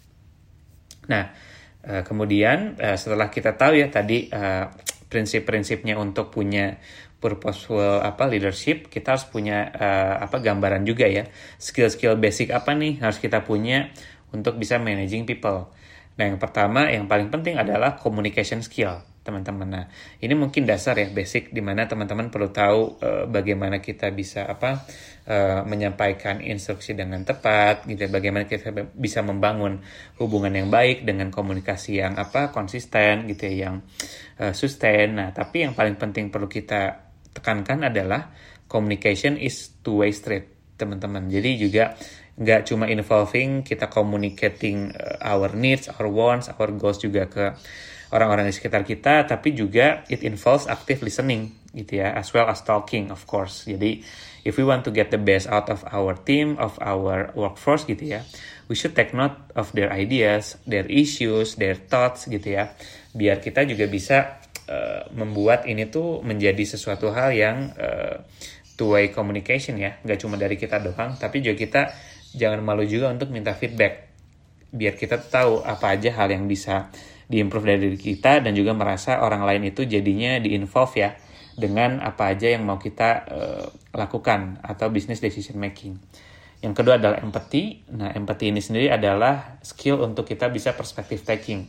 nah 1.09 1.33
uh, 1.89 2.05
kemudian 2.05 2.77
setelah 2.95 3.33
kita 3.33 3.57
tahu 3.57 3.81
ya 3.81 3.89
tadi 3.89 4.29
prinsip-prinsipnya 5.11 5.99
untuk 5.99 6.31
punya 6.31 6.79
purposeful 7.21 8.01
apa 8.01 8.25
leadership 8.27 8.89
kita 8.89 9.15
harus 9.15 9.29
punya 9.29 9.69
uh, 9.71 10.25
apa 10.25 10.41
gambaran 10.41 10.89
juga 10.89 11.05
ya 11.05 11.29
skill-skill 11.61 12.17
basic 12.17 12.49
apa 12.51 12.73
nih 12.73 12.99
harus 13.05 13.21
kita 13.21 13.45
punya 13.45 13.93
untuk 14.33 14.57
bisa 14.57 14.81
managing 14.81 15.29
people. 15.29 15.69
Nah 16.17 16.25
yang 16.27 16.41
pertama 16.41 16.89
yang 16.89 17.07
paling 17.07 17.29
penting 17.29 17.61
adalah 17.61 18.01
communication 18.01 18.65
skill 18.65 19.05
teman-teman. 19.21 19.69
Nah 19.69 19.85
ini 20.21 20.33
mungkin 20.33 20.65
dasar 20.65 20.97
ya 20.97 21.13
basic 21.13 21.53
di 21.53 21.61
mana 21.61 21.85
teman-teman 21.85 22.33
perlu 22.33 22.49
tahu 22.49 22.81
uh, 23.05 23.25
bagaimana 23.29 23.85
kita 23.85 24.09
bisa 24.17 24.49
apa 24.49 24.85
uh, 25.29 25.61
menyampaikan 25.69 26.41
instruksi 26.41 26.97
dengan 26.97 27.21
tepat 27.25 27.85
gitu. 27.85 28.09
Ya. 28.09 28.11
Bagaimana 28.11 28.49
kita 28.49 28.73
bisa 28.97 29.21
membangun 29.21 29.85
hubungan 30.17 30.57
yang 30.57 30.73
baik 30.73 31.05
dengan 31.05 31.29
komunikasi 31.29 32.01
yang 32.01 32.17
apa 32.17 32.49
konsisten 32.49 33.29
gitu 33.29 33.49
ya 33.53 33.69
yang 33.69 33.85
uh, 34.41 34.57
sustain. 34.57 35.21
Nah 35.21 35.37
tapi 35.37 35.69
yang 35.69 35.77
paling 35.77 36.01
penting 36.01 36.33
perlu 36.33 36.49
kita 36.49 37.10
tekankan 37.37 37.87
adalah 37.87 38.33
communication 38.71 39.39
is 39.39 39.75
two 39.83 40.03
way 40.03 40.11
street 40.15 40.51
teman-teman 40.81 41.29
jadi 41.29 41.51
juga 41.61 41.85
nggak 42.41 42.73
cuma 42.73 42.89
involving 42.89 43.61
kita 43.61 43.93
communicating 43.93 44.97
uh, 44.97 45.21
our 45.21 45.53
needs, 45.53 45.93
our 45.93 46.09
wants, 46.09 46.49
our 46.49 46.73
goals 46.73 46.97
juga 46.97 47.29
ke 47.29 47.53
orang-orang 48.11 48.49
di 48.49 48.55
sekitar 48.57 48.83
kita, 48.83 49.29
tapi 49.29 49.53
juga 49.53 50.03
it 50.09 50.25
involves 50.25 50.65
active 50.65 51.05
listening 51.05 51.53
gitu 51.77 52.03
ya, 52.03 52.17
as 52.17 52.33
well 52.33 52.49
as 52.49 52.65
talking 52.65 53.13
of 53.13 53.23
course. 53.29 53.69
Jadi 53.69 54.03
if 54.43 54.57
we 54.57 54.65
want 54.65 54.83
to 54.89 54.91
get 54.91 55.13
the 55.13 55.21
best 55.21 55.47
out 55.53 55.69
of 55.69 55.85
our 55.93 56.17
team, 56.17 56.57
of 56.57 56.81
our 56.81 57.29
workforce 57.37 57.85
gitu 57.85 58.19
ya, 58.19 58.25
we 58.67 58.75
should 58.75 58.97
take 58.97 59.13
note 59.13 59.37
of 59.53 59.71
their 59.77 59.93
ideas, 59.93 60.57
their 60.65 60.89
issues, 60.89 61.61
their 61.61 61.77
thoughts 61.77 62.25
gitu 62.25 62.57
ya, 62.57 62.73
biar 63.13 63.39
kita 63.39 63.69
juga 63.69 63.85
bisa 63.85 64.40
uh, 64.71 65.11
membuat 65.11 65.67
ini 65.67 65.91
tuh 65.91 66.23
menjadi 66.23 66.63
sesuatu 66.63 67.11
hal 67.11 67.35
yang 67.35 67.75
uh, 67.75 68.23
two 68.79 68.95
way 68.95 69.11
communication 69.11 69.77
ya 69.77 69.99
nggak 70.07 70.23
cuma 70.23 70.39
dari 70.39 70.55
kita 70.55 70.79
doang 70.79 71.19
tapi 71.19 71.43
juga 71.43 71.59
kita 71.59 71.83
jangan 72.39 72.63
malu 72.63 72.87
juga 72.87 73.11
untuk 73.11 73.35
minta 73.35 73.53
feedback 73.53 74.09
biar 74.71 74.95
kita 74.95 75.19
tahu 75.19 75.67
apa 75.67 75.99
aja 75.99 76.15
hal 76.15 76.31
yang 76.31 76.47
bisa 76.47 76.89
diimprove 77.27 77.67
dari 77.67 77.91
diri 77.91 77.99
kita 77.99 78.43
dan 78.43 78.55
juga 78.55 78.75
merasa 78.75 79.23
orang 79.23 79.43
lain 79.47 79.71
itu 79.71 79.87
jadinya 79.87 80.39
di-involve 80.39 80.95
ya 80.99 81.11
dengan 81.55 82.03
apa 82.03 82.35
aja 82.35 82.51
yang 82.51 82.67
mau 82.67 82.79
kita 82.79 83.11
uh, 83.31 83.67
lakukan 83.95 84.59
atau 84.63 84.89
business 84.89 85.21
decision 85.21 85.59
making. 85.59 85.99
Yang 86.61 86.75
kedua 86.83 86.97
adalah 86.97 87.21
empathy. 87.21 87.85
Nah, 87.93 88.13
empathy 88.17 88.53
ini 88.53 88.61
sendiri 88.65 88.89
adalah 88.93 89.61
skill 89.65 90.01
untuk 90.01 90.29
kita 90.29 90.49
bisa 90.49 90.73
perspective 90.73 91.23
taking. 91.23 91.69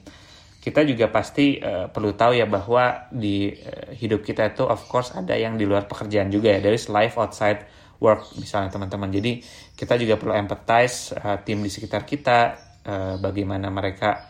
Kita 0.62 0.86
juga 0.86 1.10
pasti 1.10 1.58
uh, 1.58 1.89
perlu 1.89 2.13
tahu 2.13 2.38
ya 2.38 2.46
bahwa 2.46 3.10
di 3.10 3.50
uh, 3.50 3.98
hidup 3.98 4.22
kita 4.22 4.53
itu 4.53 4.62
of 4.62 4.86
course 4.86 5.18
ada 5.18 5.34
yang 5.34 5.58
di 5.58 5.65
luar 5.65 5.89
pekerjaan 5.89 6.30
juga 6.30 6.53
ya. 6.53 6.62
Is 6.70 6.86
life 6.86 7.18
outside 7.18 7.65
work 7.98 8.38
misalnya 8.38 8.70
teman-teman. 8.70 9.10
Jadi 9.10 9.41
kita 9.74 9.98
juga 9.98 10.22
perlu 10.22 10.38
empathize 10.38 11.18
uh, 11.18 11.41
tim 11.41 11.65
di 11.65 11.70
sekitar 11.74 12.06
kita, 12.06 12.39
uh, 12.86 13.15
bagaimana 13.18 13.74
mereka 13.74 14.30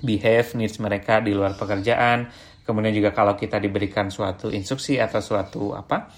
behave 0.00 0.56
needs 0.56 0.80
mereka 0.80 1.20
di 1.20 1.36
luar 1.36 1.52
pekerjaan, 1.56 2.32
Kemudian 2.66 2.90
juga 2.90 3.14
kalau 3.14 3.38
kita 3.38 3.62
diberikan 3.62 4.10
suatu 4.10 4.50
instruksi 4.50 4.98
atau 4.98 5.22
suatu 5.22 5.70
apa 5.70 6.10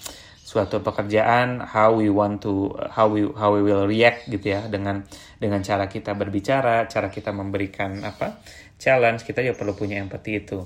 suatu 0.49 0.81
pekerjaan 0.81 1.61
how 1.61 1.93
we 1.93 2.09
want 2.09 2.41
to 2.41 2.73
how 2.97 3.05
we 3.05 3.29
how 3.37 3.53
we 3.53 3.61
will 3.61 3.85
react 3.85 4.25
gitu 4.33 4.57
ya 4.57 4.65
dengan 4.65 5.05
dengan 5.37 5.61
cara 5.61 5.85
kita 5.93 6.17
berbicara, 6.17 6.89
cara 6.89 7.13
kita 7.13 7.37
memberikan 7.37 8.01
apa 8.01 8.41
challenge, 8.81 9.29
kita 9.29 9.45
juga 9.45 9.61
perlu 9.61 9.77
punya 9.77 10.01
empati 10.01 10.33
itu. 10.41 10.65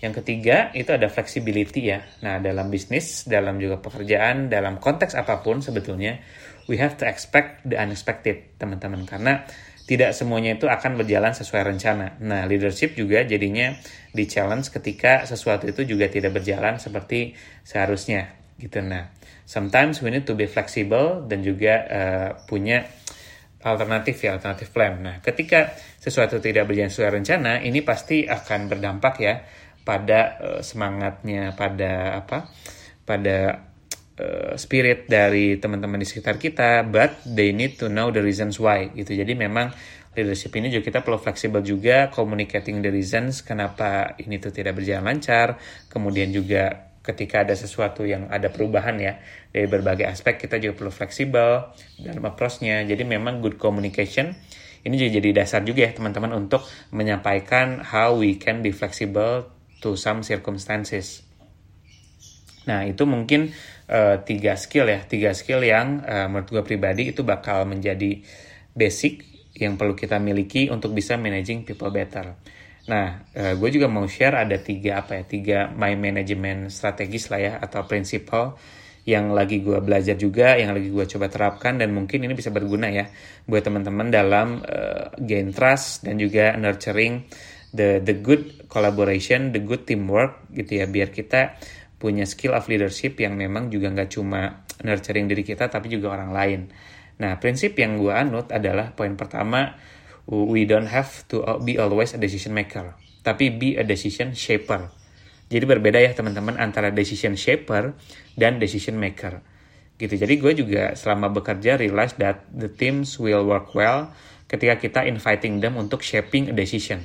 Yang 0.00 0.24
ketiga 0.24 0.72
itu 0.72 0.90
ada 0.90 1.06
flexibility 1.12 1.92
ya. 1.92 2.02
Nah, 2.24 2.40
dalam 2.42 2.72
bisnis, 2.72 3.28
dalam 3.28 3.60
juga 3.60 3.78
pekerjaan, 3.78 4.48
dalam 4.48 4.80
konteks 4.80 5.14
apa 5.14 5.44
pun 5.44 5.60
sebetulnya 5.60 6.18
we 6.66 6.80
have 6.80 6.96
to 6.98 7.04
expect 7.06 7.62
the 7.68 7.76
unexpected, 7.78 8.56
teman-teman. 8.58 9.04
Karena 9.06 9.44
tidak 9.86 10.16
semuanya 10.16 10.56
itu 10.58 10.66
akan 10.66 10.98
berjalan 10.98 11.36
sesuai 11.36 11.68
rencana. 11.74 12.18
Nah, 12.18 12.48
leadership 12.48 12.98
juga 12.98 13.22
jadinya 13.28 13.76
di 14.10 14.24
challenge 14.26 14.72
ketika 14.74 15.22
sesuatu 15.28 15.70
itu 15.70 15.84
juga 15.84 16.10
tidak 16.10 16.34
berjalan 16.34 16.82
seperti 16.82 17.38
seharusnya 17.62 18.41
gitu. 18.62 18.78
Nah, 18.78 19.10
sometimes 19.42 19.98
we 19.98 20.14
need 20.14 20.22
to 20.22 20.38
be 20.38 20.46
flexible 20.46 21.26
dan 21.26 21.42
juga 21.42 21.74
uh, 21.90 22.30
punya 22.46 22.86
alternatif 23.62 24.22
ya, 24.22 24.38
alternatif 24.38 24.70
plan. 24.70 25.02
Nah, 25.02 25.16
ketika 25.18 25.74
sesuatu 25.98 26.38
tidak 26.38 26.70
berjalan 26.70 26.90
sesuai 26.90 27.10
rencana, 27.18 27.58
ini 27.62 27.82
pasti 27.82 28.22
akan 28.26 28.70
berdampak 28.70 29.14
ya 29.18 29.42
pada 29.82 30.38
uh, 30.38 30.60
semangatnya, 30.62 31.58
pada 31.58 32.22
apa? 32.22 32.50
pada 33.02 33.66
uh, 34.22 34.54
spirit 34.54 35.10
dari 35.10 35.58
teman-teman 35.58 35.98
di 35.98 36.06
sekitar 36.06 36.38
kita, 36.38 36.86
but 36.86 37.18
they 37.26 37.50
need 37.50 37.74
to 37.74 37.90
know 37.90 38.14
the 38.14 38.22
reasons 38.22 38.62
why 38.62 38.88
gitu. 38.94 39.18
Jadi 39.18 39.34
memang 39.34 39.74
leadership 40.12 40.52
ini 40.54 40.68
juga 40.68 40.84
kita 40.92 41.00
perlu 41.00 41.18
fleksibel 41.18 41.64
juga 41.64 42.12
communicating 42.12 42.84
the 42.84 42.92
reasons 42.92 43.40
kenapa 43.40 44.14
ini 44.22 44.38
tuh 44.38 44.54
tidak 44.54 44.78
berjalan 44.78 45.16
lancar. 45.16 45.58
Kemudian 45.90 46.30
juga 46.30 46.91
ketika 47.02 47.42
ada 47.42 47.54
sesuatu 47.58 48.06
yang 48.06 48.30
ada 48.30 48.48
perubahan 48.48 48.94
ya 48.98 49.18
dari 49.50 49.66
berbagai 49.66 50.06
aspek 50.06 50.38
kita 50.38 50.62
juga 50.62 50.78
perlu 50.78 50.92
fleksibel 50.94 51.74
dalam 51.98 52.22
approach-nya. 52.22 52.86
Jadi 52.86 53.02
memang 53.02 53.42
good 53.42 53.58
communication 53.58 54.38
ini 54.82 54.98
juga 54.98 55.22
jadi 55.22 55.28
dasar 55.42 55.62
juga 55.62 55.86
ya 55.86 55.94
teman-teman 55.94 56.34
untuk 56.34 56.66
menyampaikan 56.90 57.86
how 57.86 58.18
we 58.18 58.34
can 58.34 58.66
be 58.66 58.74
flexible 58.74 59.46
to 59.78 59.94
some 59.94 60.26
circumstances. 60.26 61.22
Nah 62.66 62.86
itu 62.86 63.06
mungkin 63.06 63.54
uh, 63.90 64.22
tiga 64.26 64.58
skill 64.58 64.90
ya, 64.90 65.06
tiga 65.06 65.34
skill 65.38 65.62
yang 65.62 66.02
uh, 66.02 66.26
menurut 66.26 66.50
gue 66.50 66.62
pribadi 66.66 67.14
itu 67.14 67.22
bakal 67.22 67.62
menjadi 67.66 68.22
basic 68.74 69.22
yang 69.54 69.78
perlu 69.78 69.94
kita 69.94 70.18
miliki 70.18 70.66
untuk 70.66 70.94
bisa 70.94 71.14
managing 71.14 71.62
people 71.62 71.90
better. 71.94 72.34
Nah, 72.82 73.22
uh, 73.38 73.54
gue 73.54 73.68
juga 73.70 73.86
mau 73.86 74.06
share 74.10 74.42
ada 74.42 74.58
tiga 74.58 75.06
apa 75.06 75.22
ya, 75.22 75.24
tiga 75.26 75.58
my 75.70 75.94
management 75.94 76.70
strategis 76.74 77.30
lah 77.30 77.40
ya 77.40 77.52
atau 77.62 77.86
prinsipal 77.86 78.58
yang 79.02 79.34
lagi 79.34 79.62
gue 79.62 79.78
belajar 79.82 80.14
juga, 80.14 80.54
yang 80.54 80.74
lagi 80.74 80.90
gue 80.90 81.06
coba 81.06 81.26
terapkan 81.26 81.78
dan 81.78 81.90
mungkin 81.90 82.22
ini 82.22 82.34
bisa 82.38 82.54
berguna 82.54 82.90
ya 82.90 83.10
buat 83.46 83.62
teman-teman 83.66 84.10
dalam 84.10 84.62
uh, 84.62 85.14
gain 85.18 85.50
trust 85.50 86.06
dan 86.06 86.18
juga 86.18 86.54
nurturing 86.54 87.26
the 87.74 87.98
the 88.02 88.18
good 88.18 88.66
collaboration, 88.70 89.50
the 89.50 89.62
good 89.62 89.86
teamwork 89.86 90.46
gitu 90.54 90.82
ya 90.82 90.86
biar 90.86 91.10
kita 91.10 91.58
punya 91.98 92.26
skill 92.26 92.54
of 92.54 92.66
leadership 92.66 93.18
yang 93.18 93.38
memang 93.38 93.70
juga 93.70 93.90
nggak 93.94 94.10
cuma 94.10 94.66
nurturing 94.82 95.30
diri 95.30 95.46
kita 95.46 95.70
tapi 95.70 95.86
juga 95.86 96.18
orang 96.18 96.30
lain. 96.34 96.60
Nah, 97.22 97.38
prinsip 97.38 97.78
yang 97.78 97.98
gue 97.98 98.10
anut 98.10 98.50
adalah 98.50 98.90
poin 98.90 99.14
pertama, 99.14 99.78
we 100.26 100.68
don't 100.68 100.88
have 100.90 101.26
to 101.30 101.42
be 101.62 101.78
always 101.78 102.14
a 102.14 102.20
decision 102.20 102.54
maker, 102.54 102.94
tapi 103.26 103.50
be 103.50 103.74
a 103.78 103.84
decision 103.84 104.36
shaper. 104.36 104.90
Jadi 105.52 105.64
berbeda 105.68 106.00
ya 106.00 106.16
teman-teman 106.16 106.56
antara 106.56 106.88
decision 106.88 107.36
shaper 107.36 107.92
dan 108.38 108.56
decision 108.56 108.96
maker. 108.96 109.44
Gitu. 110.00 110.16
Jadi 110.16 110.34
gue 110.40 110.52
juga 110.56 110.96
selama 110.96 111.28
bekerja 111.28 111.76
realize 111.76 112.16
that 112.16 112.42
the 112.50 112.72
teams 112.72 113.20
will 113.20 113.44
work 113.44 113.76
well 113.76 114.10
ketika 114.48 114.80
kita 114.80 115.00
inviting 115.04 115.60
them 115.60 115.76
untuk 115.76 116.00
shaping 116.00 116.48
a 116.48 116.54
decision 116.56 117.04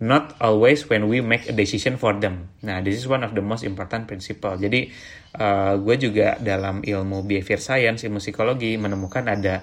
not 0.00 0.32
always 0.40 0.88
when 0.88 1.12
we 1.12 1.20
make 1.20 1.44
a 1.44 1.52
decision 1.52 2.00
for 2.00 2.16
them. 2.16 2.48
Nah, 2.64 2.80
this 2.80 2.96
is 2.96 3.04
one 3.04 3.20
of 3.20 3.36
the 3.36 3.44
most 3.44 3.68
important 3.68 4.08
principle. 4.08 4.56
Jadi, 4.56 4.88
uh, 5.36 5.76
gue 5.76 5.96
juga 6.00 6.40
dalam 6.40 6.80
ilmu 6.80 7.28
behavior 7.28 7.60
science, 7.60 8.08
ilmu 8.08 8.16
psikologi 8.16 8.80
menemukan 8.80 9.28
ada 9.28 9.60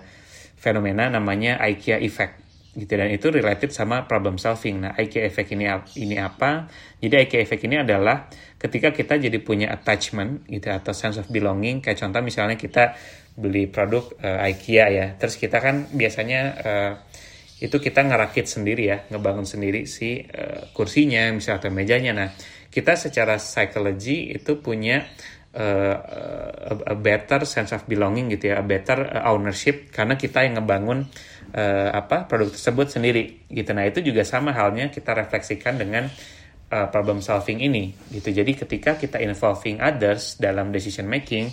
fenomena 0.62 1.10
namanya 1.10 1.58
IKEA 1.65 1.97
effect 2.06 2.47
gitu 2.78 2.94
dan 2.94 3.10
itu 3.10 3.34
related 3.34 3.74
sama 3.74 4.06
problem 4.06 4.38
solving. 4.38 4.86
Nah, 4.86 4.94
IKEA 4.94 5.26
effect 5.26 5.50
ini 5.50 5.66
ini 5.98 6.22
apa? 6.22 6.70
Jadi 7.02 7.26
IKEA 7.26 7.42
effect 7.42 7.66
ini 7.66 7.82
adalah 7.82 8.30
ketika 8.62 8.94
kita 8.94 9.18
jadi 9.18 9.42
punya 9.42 9.74
attachment 9.74 10.46
gitu 10.46 10.70
atau 10.70 10.94
sense 10.94 11.18
of 11.18 11.26
belonging 11.34 11.82
kayak 11.82 11.98
contoh 11.98 12.22
misalnya 12.22 12.54
kita 12.54 12.94
beli 13.34 13.66
produk 13.66 14.13
uh, 14.22 14.46
IKEA 14.46 14.86
ya. 14.94 15.06
Terus 15.18 15.42
kita 15.42 15.58
kan 15.58 15.90
biasanya 15.90 16.42
uh, 16.62 16.94
itu 17.58 17.82
kita 17.82 18.06
ngerakit 18.06 18.46
sendiri 18.46 18.84
ya, 18.86 18.98
ngebangun 19.10 19.50
sendiri 19.50 19.90
si 19.90 20.22
uh, 20.22 20.70
kursinya, 20.70 21.34
misalnya 21.34 21.66
atau 21.66 21.74
mejanya. 21.74 22.12
Nah, 22.13 22.30
kita 22.70 22.94
secara 22.94 23.42
psychology 23.42 24.38
itu 24.38 24.62
punya 24.62 25.02
uh, 25.58 25.96
a, 26.86 26.96
better 26.98 27.50
sense 27.50 27.74
of 27.74 27.90
belonging 27.90 28.30
gitu 28.30 28.54
ya, 28.54 28.62
a 28.62 28.66
better 28.66 29.02
ownership 29.26 29.90
karena 29.90 30.13
kita 30.13 30.46
yang 30.46 30.62
ngebangun 30.62 31.10
uh, 31.54 31.90
apa 31.94 32.28
produk 32.28 32.52
tersebut 32.52 32.88
sendiri 32.92 33.48
gitu. 33.48 33.72
Nah, 33.72 33.88
itu 33.88 34.04
juga 34.04 34.26
sama 34.28 34.52
halnya 34.52 34.92
kita 34.92 35.16
refleksikan 35.16 35.80
dengan 35.80 36.10
uh, 36.72 36.88
problem 36.92 37.24
solving 37.24 37.64
ini 37.64 37.96
gitu. 38.12 38.32
Jadi 38.32 38.58
ketika 38.58 39.00
kita 39.00 39.22
involving 39.24 39.80
others 39.80 40.36
dalam 40.40 40.72
decision 40.72 41.08
making 41.08 41.52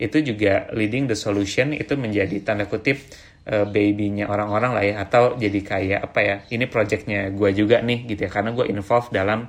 itu 0.00 0.16
juga 0.24 0.72
leading 0.72 1.04
the 1.08 1.16
solution 1.16 1.76
itu 1.76 1.92
menjadi 1.92 2.40
tanda 2.40 2.64
kutip 2.64 3.04
uh, 3.48 3.68
babynya 3.68 4.32
orang-orang 4.32 4.72
lah 4.72 4.84
ya 4.84 4.94
atau 5.04 5.36
jadi 5.36 5.60
kayak 5.60 6.00
apa 6.10 6.20
ya 6.24 6.36
ini 6.48 6.64
projectnya 6.64 7.28
gue 7.28 7.50
juga 7.52 7.84
nih 7.84 8.08
gitu 8.08 8.24
ya 8.24 8.30
karena 8.32 8.56
gue 8.56 8.64
involved 8.72 9.12
dalam 9.12 9.44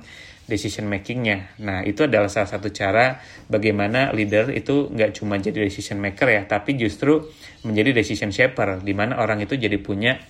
decision 0.52 0.84
makingnya 0.92 1.56
nah 1.56 1.80
itu 1.80 2.04
adalah 2.04 2.28
salah 2.28 2.52
satu 2.52 2.68
cara 2.68 3.24
bagaimana 3.48 4.12
leader 4.12 4.52
itu 4.52 4.92
nggak 4.92 5.16
cuma 5.16 5.40
jadi 5.40 5.64
decision 5.64 5.96
maker 5.96 6.28
ya 6.28 6.42
tapi 6.44 6.76
justru 6.76 7.24
menjadi 7.64 7.96
decision 7.96 8.28
shaper 8.28 8.84
di 8.84 8.92
mana 8.92 9.16
orang 9.16 9.40
itu 9.40 9.56
jadi 9.56 9.80
punya 9.80 10.20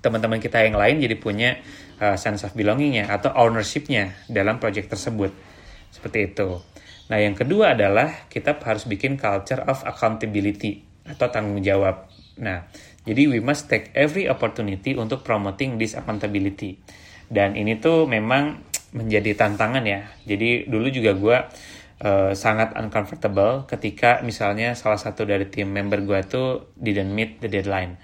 teman-teman 0.00 0.40
kita 0.40 0.64
yang 0.64 0.80
lain 0.80 1.02
jadi 1.04 1.16
punya 1.20 1.60
uh, 2.00 2.16
sense 2.16 2.46
of 2.46 2.54
belongingnya 2.54 3.10
atau 3.10 3.34
ownershipnya 3.34 4.14
dalam 4.30 4.62
project 4.62 4.94
tersebut 4.94 5.34
seperti 5.90 6.32
itu. 6.32 6.62
Nah 7.08 7.18
yang 7.18 7.34
kedua 7.34 7.74
adalah 7.74 8.28
kita 8.30 8.56
harus 8.62 8.86
bikin 8.86 9.18
culture 9.18 9.64
of 9.64 9.82
accountability 9.84 10.84
atau 11.08 11.26
tanggung 11.32 11.64
jawab. 11.64 12.06
Nah, 12.38 12.68
jadi 13.02 13.26
we 13.26 13.40
must 13.42 13.66
take 13.66 13.90
every 13.96 14.28
opportunity 14.30 14.94
untuk 14.94 15.24
promoting 15.24 15.80
this 15.80 15.96
accountability. 15.96 16.78
Dan 17.26 17.56
ini 17.56 17.80
tuh 17.80 18.04
memang 18.06 18.62
menjadi 18.92 19.36
tantangan 19.36 19.84
ya. 19.84 20.08
Jadi 20.24 20.68
dulu 20.68 20.88
juga 20.88 21.12
gue 21.16 21.36
uh, 22.04 22.32
sangat 22.32 22.74
uncomfortable 22.78 23.68
ketika 23.68 24.20
misalnya 24.24 24.72
salah 24.72 25.00
satu 25.00 25.28
dari 25.28 25.48
tim 25.48 25.68
member 25.68 26.00
gue 26.04 26.20
tuh 26.24 26.72
didn't 26.78 27.12
meet 27.12 27.42
the 27.42 27.48
deadline. 27.50 28.00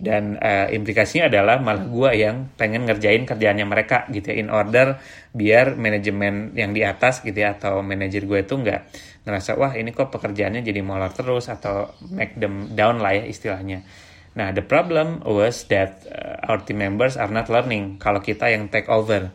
Dan 0.00 0.40
uh, 0.40 0.72
implikasinya 0.72 1.28
adalah 1.28 1.60
malah 1.60 1.84
gue 1.84 2.10
yang 2.16 2.48
pengen 2.56 2.88
ngerjain 2.88 3.28
kerjaannya 3.28 3.68
mereka 3.68 4.08
gitu 4.08 4.32
ya, 4.32 4.36
in 4.40 4.48
order 4.48 4.96
biar 5.36 5.76
manajemen 5.76 6.56
yang 6.56 6.72
di 6.72 6.80
atas 6.80 7.20
gitu 7.20 7.36
ya 7.36 7.52
atau 7.52 7.84
manajer 7.84 8.24
gue 8.24 8.40
itu 8.40 8.56
nggak 8.56 8.80
ngerasa 9.28 9.60
wah 9.60 9.76
ini 9.76 9.92
kok 9.92 10.08
pekerjaannya 10.08 10.64
jadi 10.64 10.80
molor 10.80 11.12
terus 11.12 11.52
atau 11.52 11.92
make 12.08 12.32
them 12.40 12.72
down 12.72 13.04
lah 13.04 13.12
ya 13.12 13.28
istilahnya. 13.28 13.84
Nah, 14.30 14.54
the 14.54 14.62
problem 14.62 15.20
was 15.26 15.66
that 15.68 16.06
uh, 16.06 16.48
our 16.48 16.62
team 16.62 16.80
members 16.80 17.18
are 17.18 17.28
not 17.28 17.50
learning 17.50 17.98
kalau 17.98 18.22
kita 18.22 18.46
yang 18.48 18.70
take 18.70 18.86
over. 18.88 19.34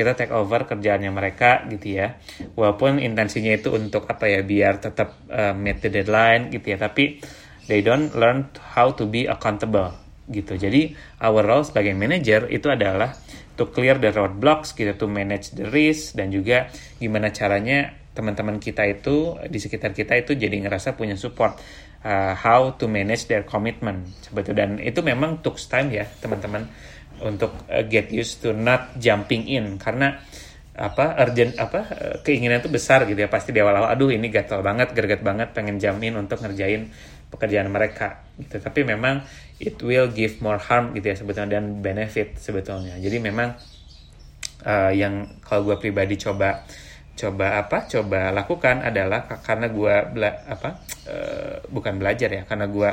Kita 0.00 0.16
take 0.16 0.32
over 0.32 0.64
kerjaannya 0.64 1.12
mereka 1.12 1.68
gitu 1.68 2.00
ya. 2.00 2.16
Walaupun 2.56 2.96
intensinya 2.96 3.52
itu 3.52 3.68
untuk 3.76 4.08
apa 4.08 4.24
ya 4.32 4.40
biar 4.40 4.80
tetap 4.80 5.20
uh, 5.28 5.52
meet 5.52 5.84
the 5.84 5.92
deadline 5.92 6.48
gitu 6.48 6.72
ya 6.72 6.80
tapi 6.80 7.20
they 7.68 7.84
don't 7.84 8.16
learn 8.16 8.48
how 8.72 8.88
to 8.96 9.04
be 9.04 9.28
accountable 9.28 9.92
gitu. 10.32 10.56
Jadi 10.56 10.96
our 11.20 11.44
role 11.44 11.68
sebagai 11.68 11.92
manager 11.92 12.48
itu 12.48 12.72
adalah 12.72 13.12
to 13.60 13.68
clear 13.68 14.00
the 14.00 14.08
roadblocks 14.08 14.72
gitu 14.72 14.96
to 14.96 15.04
manage 15.04 15.52
the 15.52 15.68
risk 15.68 16.16
dan 16.16 16.32
juga 16.32 16.72
gimana 16.96 17.28
caranya 17.28 18.00
teman-teman 18.16 18.56
kita 18.56 18.88
itu 18.88 19.36
di 19.52 19.60
sekitar 19.60 19.92
kita 19.92 20.16
itu 20.16 20.32
jadi 20.32 20.56
ngerasa 20.64 20.96
punya 20.96 21.14
support 21.14 21.60
uh, 22.02 22.32
how 22.34 22.72
to 22.74 22.88
manage 22.88 23.28
their 23.28 23.44
commitment 23.44 24.08
sebetulnya 24.24 24.66
dan 24.66 24.70
itu 24.80 25.00
memang 25.04 25.44
took 25.44 25.60
time 25.60 25.92
ya 25.92 26.08
teman-teman 26.18 26.66
untuk 27.24 27.52
uh, 27.68 27.84
get 27.86 28.08
used 28.12 28.40
to 28.44 28.52
not 28.56 28.96
jumping 28.96 29.46
in. 29.46 29.76
Karena 29.76 30.16
apa 30.80 31.18
urgent 31.20 31.58
apa 31.60 31.80
uh, 31.92 32.16
keinginan 32.24 32.64
itu 32.64 32.72
besar 32.72 33.04
gitu 33.04 33.18
ya 33.20 33.28
pasti 33.28 33.52
di 33.52 33.60
awal-awal 33.60 33.92
aduh 33.92 34.08
ini 34.08 34.32
gatal 34.32 34.64
banget 34.64 34.96
gerget 34.96 35.20
banget 35.20 35.52
pengen 35.52 35.76
jamin 35.76 36.16
untuk 36.16 36.40
ngerjain 36.40 36.88
pekerjaan 37.28 37.68
mereka 37.68 38.24
gitu. 38.40 38.58
Tapi 38.58 38.82
memang 38.82 39.22
it 39.60 39.76
will 39.84 40.08
give 40.10 40.40
more 40.40 40.58
harm 40.58 40.96
gitu 40.96 41.12
ya 41.12 41.16
sebetulnya 41.16 41.60
dan 41.60 41.84
benefit 41.84 42.40
sebetulnya. 42.40 42.96
Jadi 42.96 43.16
memang 43.20 43.54
uh, 44.64 44.92
yang 44.92 45.40
kalau 45.44 45.68
gue 45.72 45.76
pribadi 45.78 46.16
coba 46.16 46.64
coba 47.20 47.60
apa 47.60 47.84
coba 47.84 48.32
lakukan 48.32 48.80
adalah 48.80 49.28
karena 49.44 49.68
gue 49.68 49.94
bela, 50.16 50.30
apa 50.48 50.80
uh, 51.04 51.54
bukan 51.68 52.00
belajar 52.00 52.32
ya 52.32 52.42
karena 52.48 52.64
gue 52.64 52.90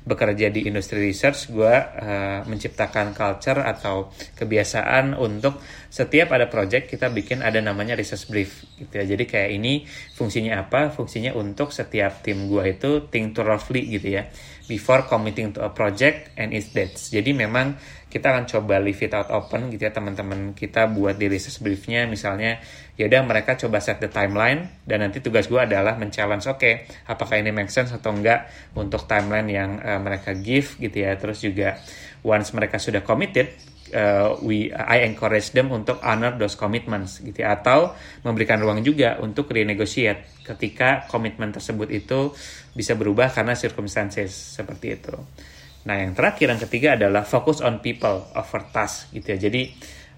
bekerja 0.00 0.48
di 0.48 0.64
industri 0.64 1.12
research 1.12 1.52
gue 1.52 1.74
uh, 1.76 2.40
menciptakan 2.48 3.12
culture 3.12 3.60
atau 3.60 4.08
kebiasaan 4.36 5.12
untuk 5.16 5.60
setiap 5.90 6.30
ada 6.30 6.46
project 6.46 6.86
kita 6.86 7.10
bikin 7.10 7.42
ada 7.42 7.58
namanya 7.58 7.98
research 7.98 8.30
brief 8.30 8.62
gitu 8.78 8.94
ya. 8.94 9.04
Jadi 9.04 9.26
kayak 9.26 9.50
ini 9.58 9.82
fungsinya 10.14 10.62
apa? 10.62 10.94
Fungsinya 10.94 11.34
untuk 11.34 11.74
setiap 11.74 12.22
tim 12.22 12.46
gue 12.46 12.62
itu 12.78 13.10
think 13.10 13.34
thoroughly 13.34 13.90
gitu 13.90 14.22
ya 14.22 14.30
before 14.70 15.02
committing 15.10 15.50
to 15.50 15.58
a 15.66 15.74
project 15.74 16.30
and 16.38 16.54
its 16.54 16.70
dates. 16.70 17.10
Jadi 17.10 17.34
memang 17.34 17.74
kita 18.06 18.30
akan 18.30 18.46
coba 18.46 18.78
leave 18.78 19.02
it 19.02 19.10
out 19.10 19.26
open 19.34 19.66
gitu 19.74 19.82
ya 19.86 19.90
teman-teman 19.90 20.54
kita 20.54 20.86
buat 20.86 21.18
di 21.18 21.26
research 21.26 21.58
briefnya. 21.58 22.06
Misalnya 22.06 22.62
ya 22.94 23.10
udah 23.10 23.26
mereka 23.26 23.58
coba 23.58 23.82
set 23.82 23.98
the 23.98 24.06
timeline 24.06 24.70
dan 24.86 25.02
nanti 25.02 25.18
tugas 25.18 25.50
gue 25.50 25.58
adalah 25.58 25.98
men-challenge 25.98 26.46
oke 26.46 26.62
okay, 26.62 26.86
apakah 27.10 27.42
ini 27.42 27.50
make 27.50 27.74
sense 27.74 27.90
atau 27.90 28.14
enggak 28.14 28.46
untuk 28.78 29.10
timeline 29.10 29.50
yang 29.50 29.82
uh, 29.82 29.98
mereka 29.98 30.38
give 30.38 30.78
gitu 30.78 31.02
ya. 31.02 31.18
Terus 31.18 31.42
juga 31.42 31.82
once 32.22 32.54
mereka 32.54 32.78
sudah 32.78 33.02
committed 33.02 33.50
uh, 33.92 34.38
we 34.42 34.70
I 34.72 35.06
encourage 35.06 35.54
them 35.54 35.70
untuk 35.74 36.00
honor 36.02 36.34
those 36.34 36.58
commitments 36.58 37.20
gitu 37.20 37.42
ya. 37.42 37.58
atau 37.58 37.94
memberikan 38.24 38.58
ruang 38.62 38.82
juga 38.82 39.18
untuk 39.20 39.50
renegotiate 39.50 40.42
ketika 40.46 41.06
komitmen 41.06 41.54
tersebut 41.54 41.90
itu 41.92 42.34
bisa 42.74 42.94
berubah 42.94 43.30
karena 43.30 43.54
circumstances 43.58 44.30
seperti 44.32 44.86
itu. 44.98 45.14
Nah, 45.80 45.96
yang 45.96 46.12
terakhir 46.12 46.52
yang 46.52 46.60
ketiga 46.60 46.88
adalah 46.96 47.24
fokus 47.24 47.64
on 47.64 47.80
people 47.80 48.28
over 48.36 48.62
task 48.68 49.10
gitu 49.16 49.32
ya. 49.32 49.38
Jadi 49.48 49.62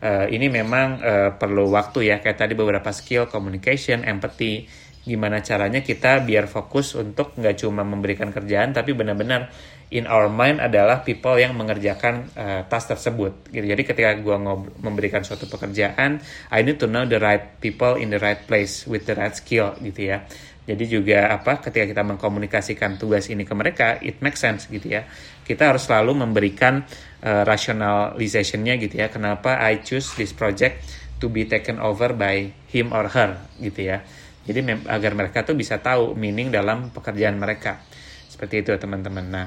uh, 0.02 0.26
ini 0.26 0.50
memang 0.50 0.88
uh, 0.98 1.30
perlu 1.38 1.70
waktu 1.70 2.10
ya 2.10 2.18
kayak 2.18 2.38
tadi 2.38 2.58
beberapa 2.58 2.90
skill 2.90 3.30
communication, 3.30 4.02
empathy, 4.02 4.66
gimana 5.02 5.42
caranya 5.42 5.82
kita 5.82 6.22
biar 6.22 6.46
fokus 6.46 6.94
untuk 6.94 7.34
nggak 7.34 7.58
cuma 7.58 7.82
memberikan 7.82 8.30
kerjaan 8.30 8.70
tapi 8.70 8.94
benar-benar 8.94 9.50
in 9.92 10.08
our 10.08 10.32
mind 10.32 10.58
adalah 10.58 11.04
people 11.04 11.36
yang 11.36 11.52
mengerjakan 11.52 12.32
uh, 12.32 12.64
task 12.64 12.96
tersebut 12.96 13.52
gitu. 13.52 13.66
Jadi 13.68 13.82
ketika 13.84 14.16
gue 14.16 14.36
memberikan 14.80 15.20
suatu 15.20 15.44
pekerjaan, 15.46 16.18
I 16.48 16.64
need 16.64 16.80
to 16.80 16.88
know 16.88 17.04
the 17.04 17.20
right 17.20 17.60
people 17.60 18.00
in 18.00 18.08
the 18.08 18.16
right 18.16 18.40
place 18.48 18.88
with 18.88 19.04
the 19.04 19.12
right 19.12 19.36
skill 19.36 19.76
gitu 19.84 20.16
ya. 20.16 20.24
Jadi 20.62 20.84
juga 20.88 21.28
apa 21.28 21.60
ketika 21.60 21.84
kita 21.84 22.02
mengkomunikasikan 22.06 22.96
tugas 22.96 23.28
ini 23.28 23.44
ke 23.44 23.52
mereka, 23.52 24.00
it 24.00 24.24
makes 24.24 24.40
sense 24.40 24.64
gitu 24.70 24.96
ya. 24.96 25.04
Kita 25.44 25.74
harus 25.74 25.84
selalu 25.84 26.24
memberikan 26.24 26.88
uh, 27.20 27.42
rationalizationnya 27.44 28.80
gitu 28.80 28.96
ya. 28.96 29.12
Kenapa 29.12 29.60
I 29.60 29.84
choose 29.84 30.16
this 30.16 30.32
project 30.32 30.80
to 31.20 31.28
be 31.28 31.44
taken 31.44 31.76
over 31.82 32.16
by 32.16 32.48
him 32.70 32.96
or 32.96 33.12
her 33.12 33.44
gitu 33.60 33.92
ya. 33.92 34.06
Jadi 34.42 34.60
agar 34.90 35.12
mereka 35.14 35.46
tuh 35.46 35.54
bisa 35.54 35.78
tahu 35.78 36.18
meaning 36.18 36.50
dalam 36.50 36.90
pekerjaan 36.90 37.38
mereka. 37.38 37.82
Seperti 38.26 38.66
itu 38.66 38.74
teman-teman. 38.74 39.24
Nah, 39.28 39.46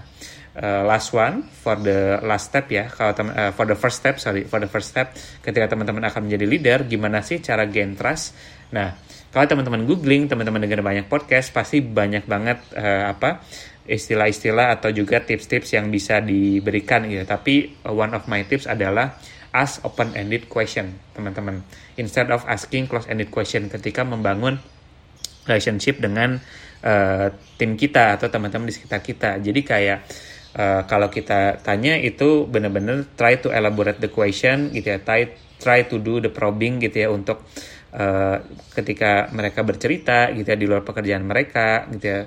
uh, 0.55 0.87
last 0.87 1.11
one 1.11 1.43
for 1.51 1.75
the 1.81 2.23
last 2.23 2.53
step 2.53 2.71
ya. 2.71 2.87
Kalau 2.87 3.11
uh, 3.11 3.51
for 3.51 3.67
the 3.67 3.75
first 3.75 3.99
step, 3.99 4.21
sorry, 4.21 4.47
for 4.47 4.63
the 4.63 4.69
first 4.71 4.95
step 4.95 5.11
ketika 5.43 5.75
teman-teman 5.75 6.05
akan 6.07 6.31
menjadi 6.31 6.45
leader, 6.47 6.79
gimana 6.87 7.19
sih 7.19 7.43
cara 7.43 7.67
gain 7.67 7.97
trust? 7.99 8.37
Nah, 8.71 8.95
kalau 9.35 9.45
teman-teman 9.51 9.83
googling, 9.83 10.31
teman-teman 10.31 10.63
dengar 10.63 10.79
banyak 10.79 11.11
podcast, 11.11 11.51
pasti 11.51 11.83
banyak 11.83 12.23
banget 12.23 12.63
uh, 12.77 13.11
apa 13.11 13.43
istilah-istilah 13.85 14.81
atau 14.81 14.89
juga 14.89 15.21
tips-tips 15.21 15.77
yang 15.77 15.93
bisa 15.93 16.17
diberikan 16.23 17.05
gitu. 17.05 17.21
Tapi 17.27 17.85
one 17.85 18.17
of 18.17 18.25
my 18.25 18.41
tips 18.47 18.65
adalah 18.65 19.19
ask 19.53 19.83
open-ended 19.85 20.49
question, 20.49 20.97
teman-teman. 21.13 21.61
Instead 21.95 22.33
of 22.33 22.43
asking 22.49 22.89
close-ended 22.89 23.29
question 23.29 23.69
ketika 23.69 24.01
membangun 24.03 24.57
relationship 25.45 26.01
dengan 26.01 26.37
uh, 26.83 27.27
tim 27.55 27.77
kita 27.79 28.19
atau 28.19 28.27
teman-teman 28.29 28.69
di 28.69 28.75
sekitar 28.75 29.01
kita. 29.01 29.41
Jadi 29.41 29.61
kayak 29.65 29.99
uh, 30.57 30.81
kalau 30.85 31.09
kita 31.09 31.61
tanya 31.61 31.97
itu 31.97 32.45
benar-benar 32.45 33.05
try 33.17 33.37
to 33.39 33.49
elaborate 33.53 34.01
the 34.01 34.11
question 34.11 34.73
gitu 34.73 34.93
ya, 34.93 34.99
try 35.01 35.29
try 35.61 35.87
to 35.87 35.97
do 36.01 36.19
the 36.19 36.29
probing 36.29 36.83
gitu 36.83 37.07
ya 37.07 37.09
untuk 37.09 37.41
uh, 37.95 38.37
ketika 38.75 39.31
mereka 39.31 39.63
bercerita 39.63 40.29
gitu 40.35 40.45
ya 40.45 40.57
di 40.59 40.67
luar 40.67 40.83
pekerjaan 40.83 41.23
mereka 41.23 41.87
gitu 41.95 42.05
ya 42.05 42.21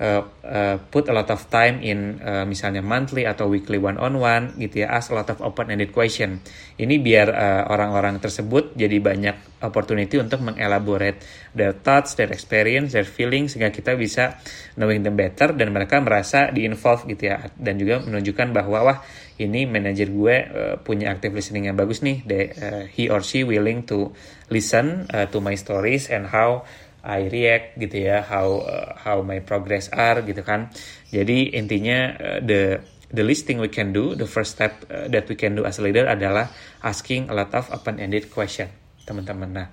uh, 0.00 0.22
uh, 0.44 0.76
put 0.92 1.08
a 1.08 1.14
lot 1.14 1.28
of 1.32 1.40
time 1.48 1.80
in 1.80 2.20
uh, 2.20 2.44
misalnya 2.44 2.84
monthly 2.84 3.24
atau 3.24 3.48
weekly 3.48 3.80
one 3.80 3.96
on 3.96 4.20
one 4.20 4.52
gitu 4.60 4.84
ya 4.84 4.92
ask 4.92 5.08
a 5.12 5.16
lot 5.16 5.28
of 5.32 5.40
open 5.40 5.72
ended 5.72 5.92
question. 5.92 6.40
Ini 6.76 7.00
biar 7.00 7.32
orang-orang 7.72 8.20
uh, 8.20 8.22
tersebut 8.22 8.76
jadi 8.76 9.00
banyak 9.00 9.64
opportunity 9.64 10.20
untuk 10.20 10.44
mengelaborate 10.44 11.24
their 11.56 11.72
thoughts 11.72 12.12
their 12.20 12.28
experience 12.28 12.92
their 12.92 13.08
feelings 13.08 13.56
sehingga 13.56 13.72
kita 13.72 13.96
bisa 13.96 14.36
knowing 14.76 15.00
them 15.00 15.16
better 15.16 15.56
dan 15.56 15.72
mereka 15.72 15.96
merasa 16.04 16.52
di 16.52 16.68
involve 16.68 17.08
gitu 17.08 17.32
ya. 17.32 17.48
Dan 17.56 17.80
juga 17.80 18.04
menunjukkan 18.04 18.52
bahwa 18.52 18.78
wah 18.84 18.98
ini 19.36 19.68
manajer 19.68 20.08
gue 20.12 20.36
uh, 20.48 20.74
punya 20.80 21.12
active 21.12 21.36
listening 21.36 21.68
yang 21.68 21.76
bagus 21.76 22.00
nih. 22.00 22.24
They, 22.24 22.44
uh, 22.56 22.84
he 22.88 23.12
or 23.12 23.20
she 23.20 23.44
willing 23.44 23.84
to 23.88 24.12
listen 24.48 25.08
uh, 25.12 25.28
to 25.28 25.44
my 25.44 25.56
stories 25.56 26.08
and 26.08 26.28
how 26.32 26.64
I 27.06 27.30
react 27.30 27.78
gitu 27.78 28.10
ya 28.10 28.26
how 28.26 28.66
uh, 28.66 28.98
how 28.98 29.22
my 29.22 29.38
progress 29.38 29.86
are 29.94 30.26
gitu 30.26 30.42
kan. 30.42 30.74
Jadi 31.14 31.54
intinya 31.54 32.18
uh, 32.18 32.38
the 32.42 32.82
the 33.14 33.22
least 33.22 33.46
thing 33.46 33.62
we 33.62 33.70
can 33.70 33.94
do 33.94 34.18
the 34.18 34.26
first 34.26 34.58
step 34.58 34.82
uh, 34.90 35.06
that 35.06 35.30
we 35.30 35.38
can 35.38 35.54
do 35.54 35.62
as 35.62 35.78
a 35.78 35.82
leader 35.86 36.10
adalah 36.10 36.50
asking 36.82 37.30
a 37.30 37.34
lot 37.38 37.54
of 37.54 37.70
open 37.70 38.02
ended 38.02 38.26
question 38.34 38.66
teman-teman. 39.06 39.50
Nah 39.54 39.68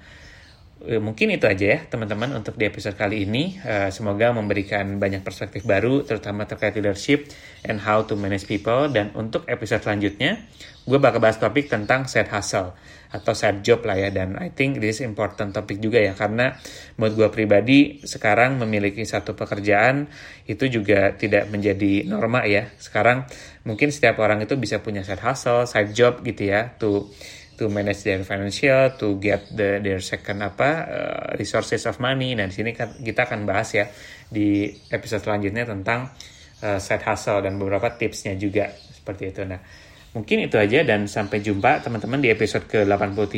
uh, 0.86 1.02
mungkin 1.02 1.34
itu 1.34 1.50
aja 1.50 1.66
ya 1.66 1.80
teman-teman 1.90 2.38
untuk 2.38 2.54
di 2.54 2.70
episode 2.70 2.94
kali 2.94 3.26
ini. 3.26 3.58
Uh, 3.66 3.90
semoga 3.90 4.30
memberikan 4.30 5.02
banyak 5.02 5.26
perspektif 5.26 5.66
baru 5.66 6.06
terutama 6.06 6.46
terkait 6.46 6.78
leadership 6.78 7.34
and 7.66 7.82
how 7.82 8.06
to 8.06 8.14
manage 8.14 8.46
people. 8.46 8.86
Dan 8.94 9.10
untuk 9.18 9.50
episode 9.50 9.82
selanjutnya 9.82 10.46
gue 10.86 11.00
bakal 11.02 11.18
bahas 11.18 11.42
topik 11.42 11.72
tentang 11.72 12.06
side 12.06 12.30
hustle 12.30 12.78
atau 13.14 13.38
side 13.38 13.62
job 13.62 13.86
lah 13.86 13.94
ya. 13.94 14.10
Dan 14.10 14.34
I 14.42 14.50
think 14.50 14.82
this 14.82 15.00
is 15.00 15.06
important 15.06 15.54
topik 15.54 15.78
juga 15.78 16.02
ya 16.02 16.18
karena 16.18 16.58
menurut 16.98 17.14
gue 17.14 17.30
pribadi 17.30 18.02
sekarang 18.02 18.58
memiliki 18.58 19.06
satu 19.06 19.38
pekerjaan 19.38 20.10
itu 20.50 20.66
juga 20.66 21.14
tidak 21.14 21.54
menjadi 21.54 22.10
norma 22.10 22.50
ya. 22.50 22.74
Sekarang 22.82 23.30
mungkin 23.70 23.94
setiap 23.94 24.18
orang 24.18 24.42
itu 24.42 24.58
bisa 24.58 24.82
punya 24.82 25.06
side 25.06 25.22
hustle 25.22 25.70
side 25.70 25.94
job 25.94 26.26
gitu 26.26 26.50
ya 26.50 26.74
to 26.82 27.14
to 27.54 27.70
manage 27.70 28.02
their 28.02 28.26
financial 28.26 28.98
to 28.98 29.22
get 29.22 29.46
the 29.54 29.78
their 29.78 30.02
second 30.02 30.42
apa 30.42 30.70
uh, 30.90 31.26
resources 31.38 31.86
of 31.86 32.02
money. 32.02 32.34
Nah 32.34 32.50
di 32.50 32.56
sini 32.58 32.74
kan 32.74 32.98
kita 32.98 33.30
akan 33.30 33.46
bahas 33.46 33.78
ya 33.78 33.86
di 34.26 34.74
episode 34.90 35.22
selanjutnya 35.22 35.70
tentang 35.70 36.10
uh, 36.66 36.82
side 36.82 37.06
hustle 37.06 37.46
dan 37.46 37.62
beberapa 37.62 37.94
tipsnya 37.94 38.34
juga 38.34 38.74
seperti 38.74 39.24
itu. 39.30 39.46
Nah 39.46 39.62
Mungkin 40.14 40.46
itu 40.46 40.62
aja 40.62 40.86
dan 40.86 41.10
sampai 41.10 41.42
jumpa 41.42 41.82
teman-teman 41.82 42.22
di 42.22 42.30
episode 42.30 42.70
ke-83. 42.70 43.38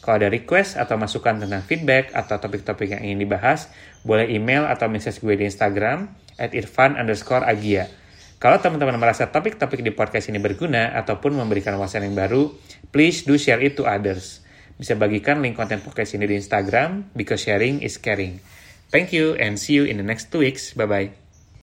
Kalau 0.00 0.14
ada 0.16 0.32
request 0.32 0.80
atau 0.80 0.96
masukan 0.96 1.36
tentang 1.36 1.60
feedback 1.60 2.16
atau 2.16 2.40
topik-topik 2.40 2.96
yang 2.96 3.04
ingin 3.04 3.28
dibahas, 3.28 3.68
boleh 4.08 4.24
email 4.32 4.64
atau 4.64 4.88
message 4.88 5.20
gue 5.20 5.36
di 5.36 5.44
Instagram 5.44 6.08
at 6.40 6.56
irfan 6.56 6.96
underscore 6.96 7.44
agia. 7.44 7.92
Kalau 8.40 8.56
teman-teman 8.56 8.96
merasa 8.96 9.28
topik-topik 9.28 9.84
di 9.84 9.92
podcast 9.92 10.32
ini 10.32 10.40
berguna 10.40 10.96
ataupun 10.96 11.36
memberikan 11.36 11.76
wawasan 11.76 12.08
yang 12.08 12.16
baru, 12.16 12.56
please 12.88 13.28
do 13.28 13.36
share 13.36 13.60
it 13.60 13.76
to 13.76 13.84
others. 13.84 14.40
Bisa 14.78 14.94
bagikan 14.94 15.42
link 15.42 15.58
konten 15.58 15.82
podcast 15.82 16.14
ini 16.14 16.24
di 16.24 16.38
Instagram 16.38 17.10
because 17.12 17.42
sharing 17.42 17.82
is 17.82 17.98
caring. 17.98 18.38
Thank 18.88 19.12
you 19.12 19.36
and 19.36 19.60
see 19.60 19.76
you 19.76 19.84
in 19.84 20.00
the 20.00 20.06
next 20.06 20.32
two 20.32 20.40
weeks. 20.40 20.72
Bye-bye. 20.72 21.27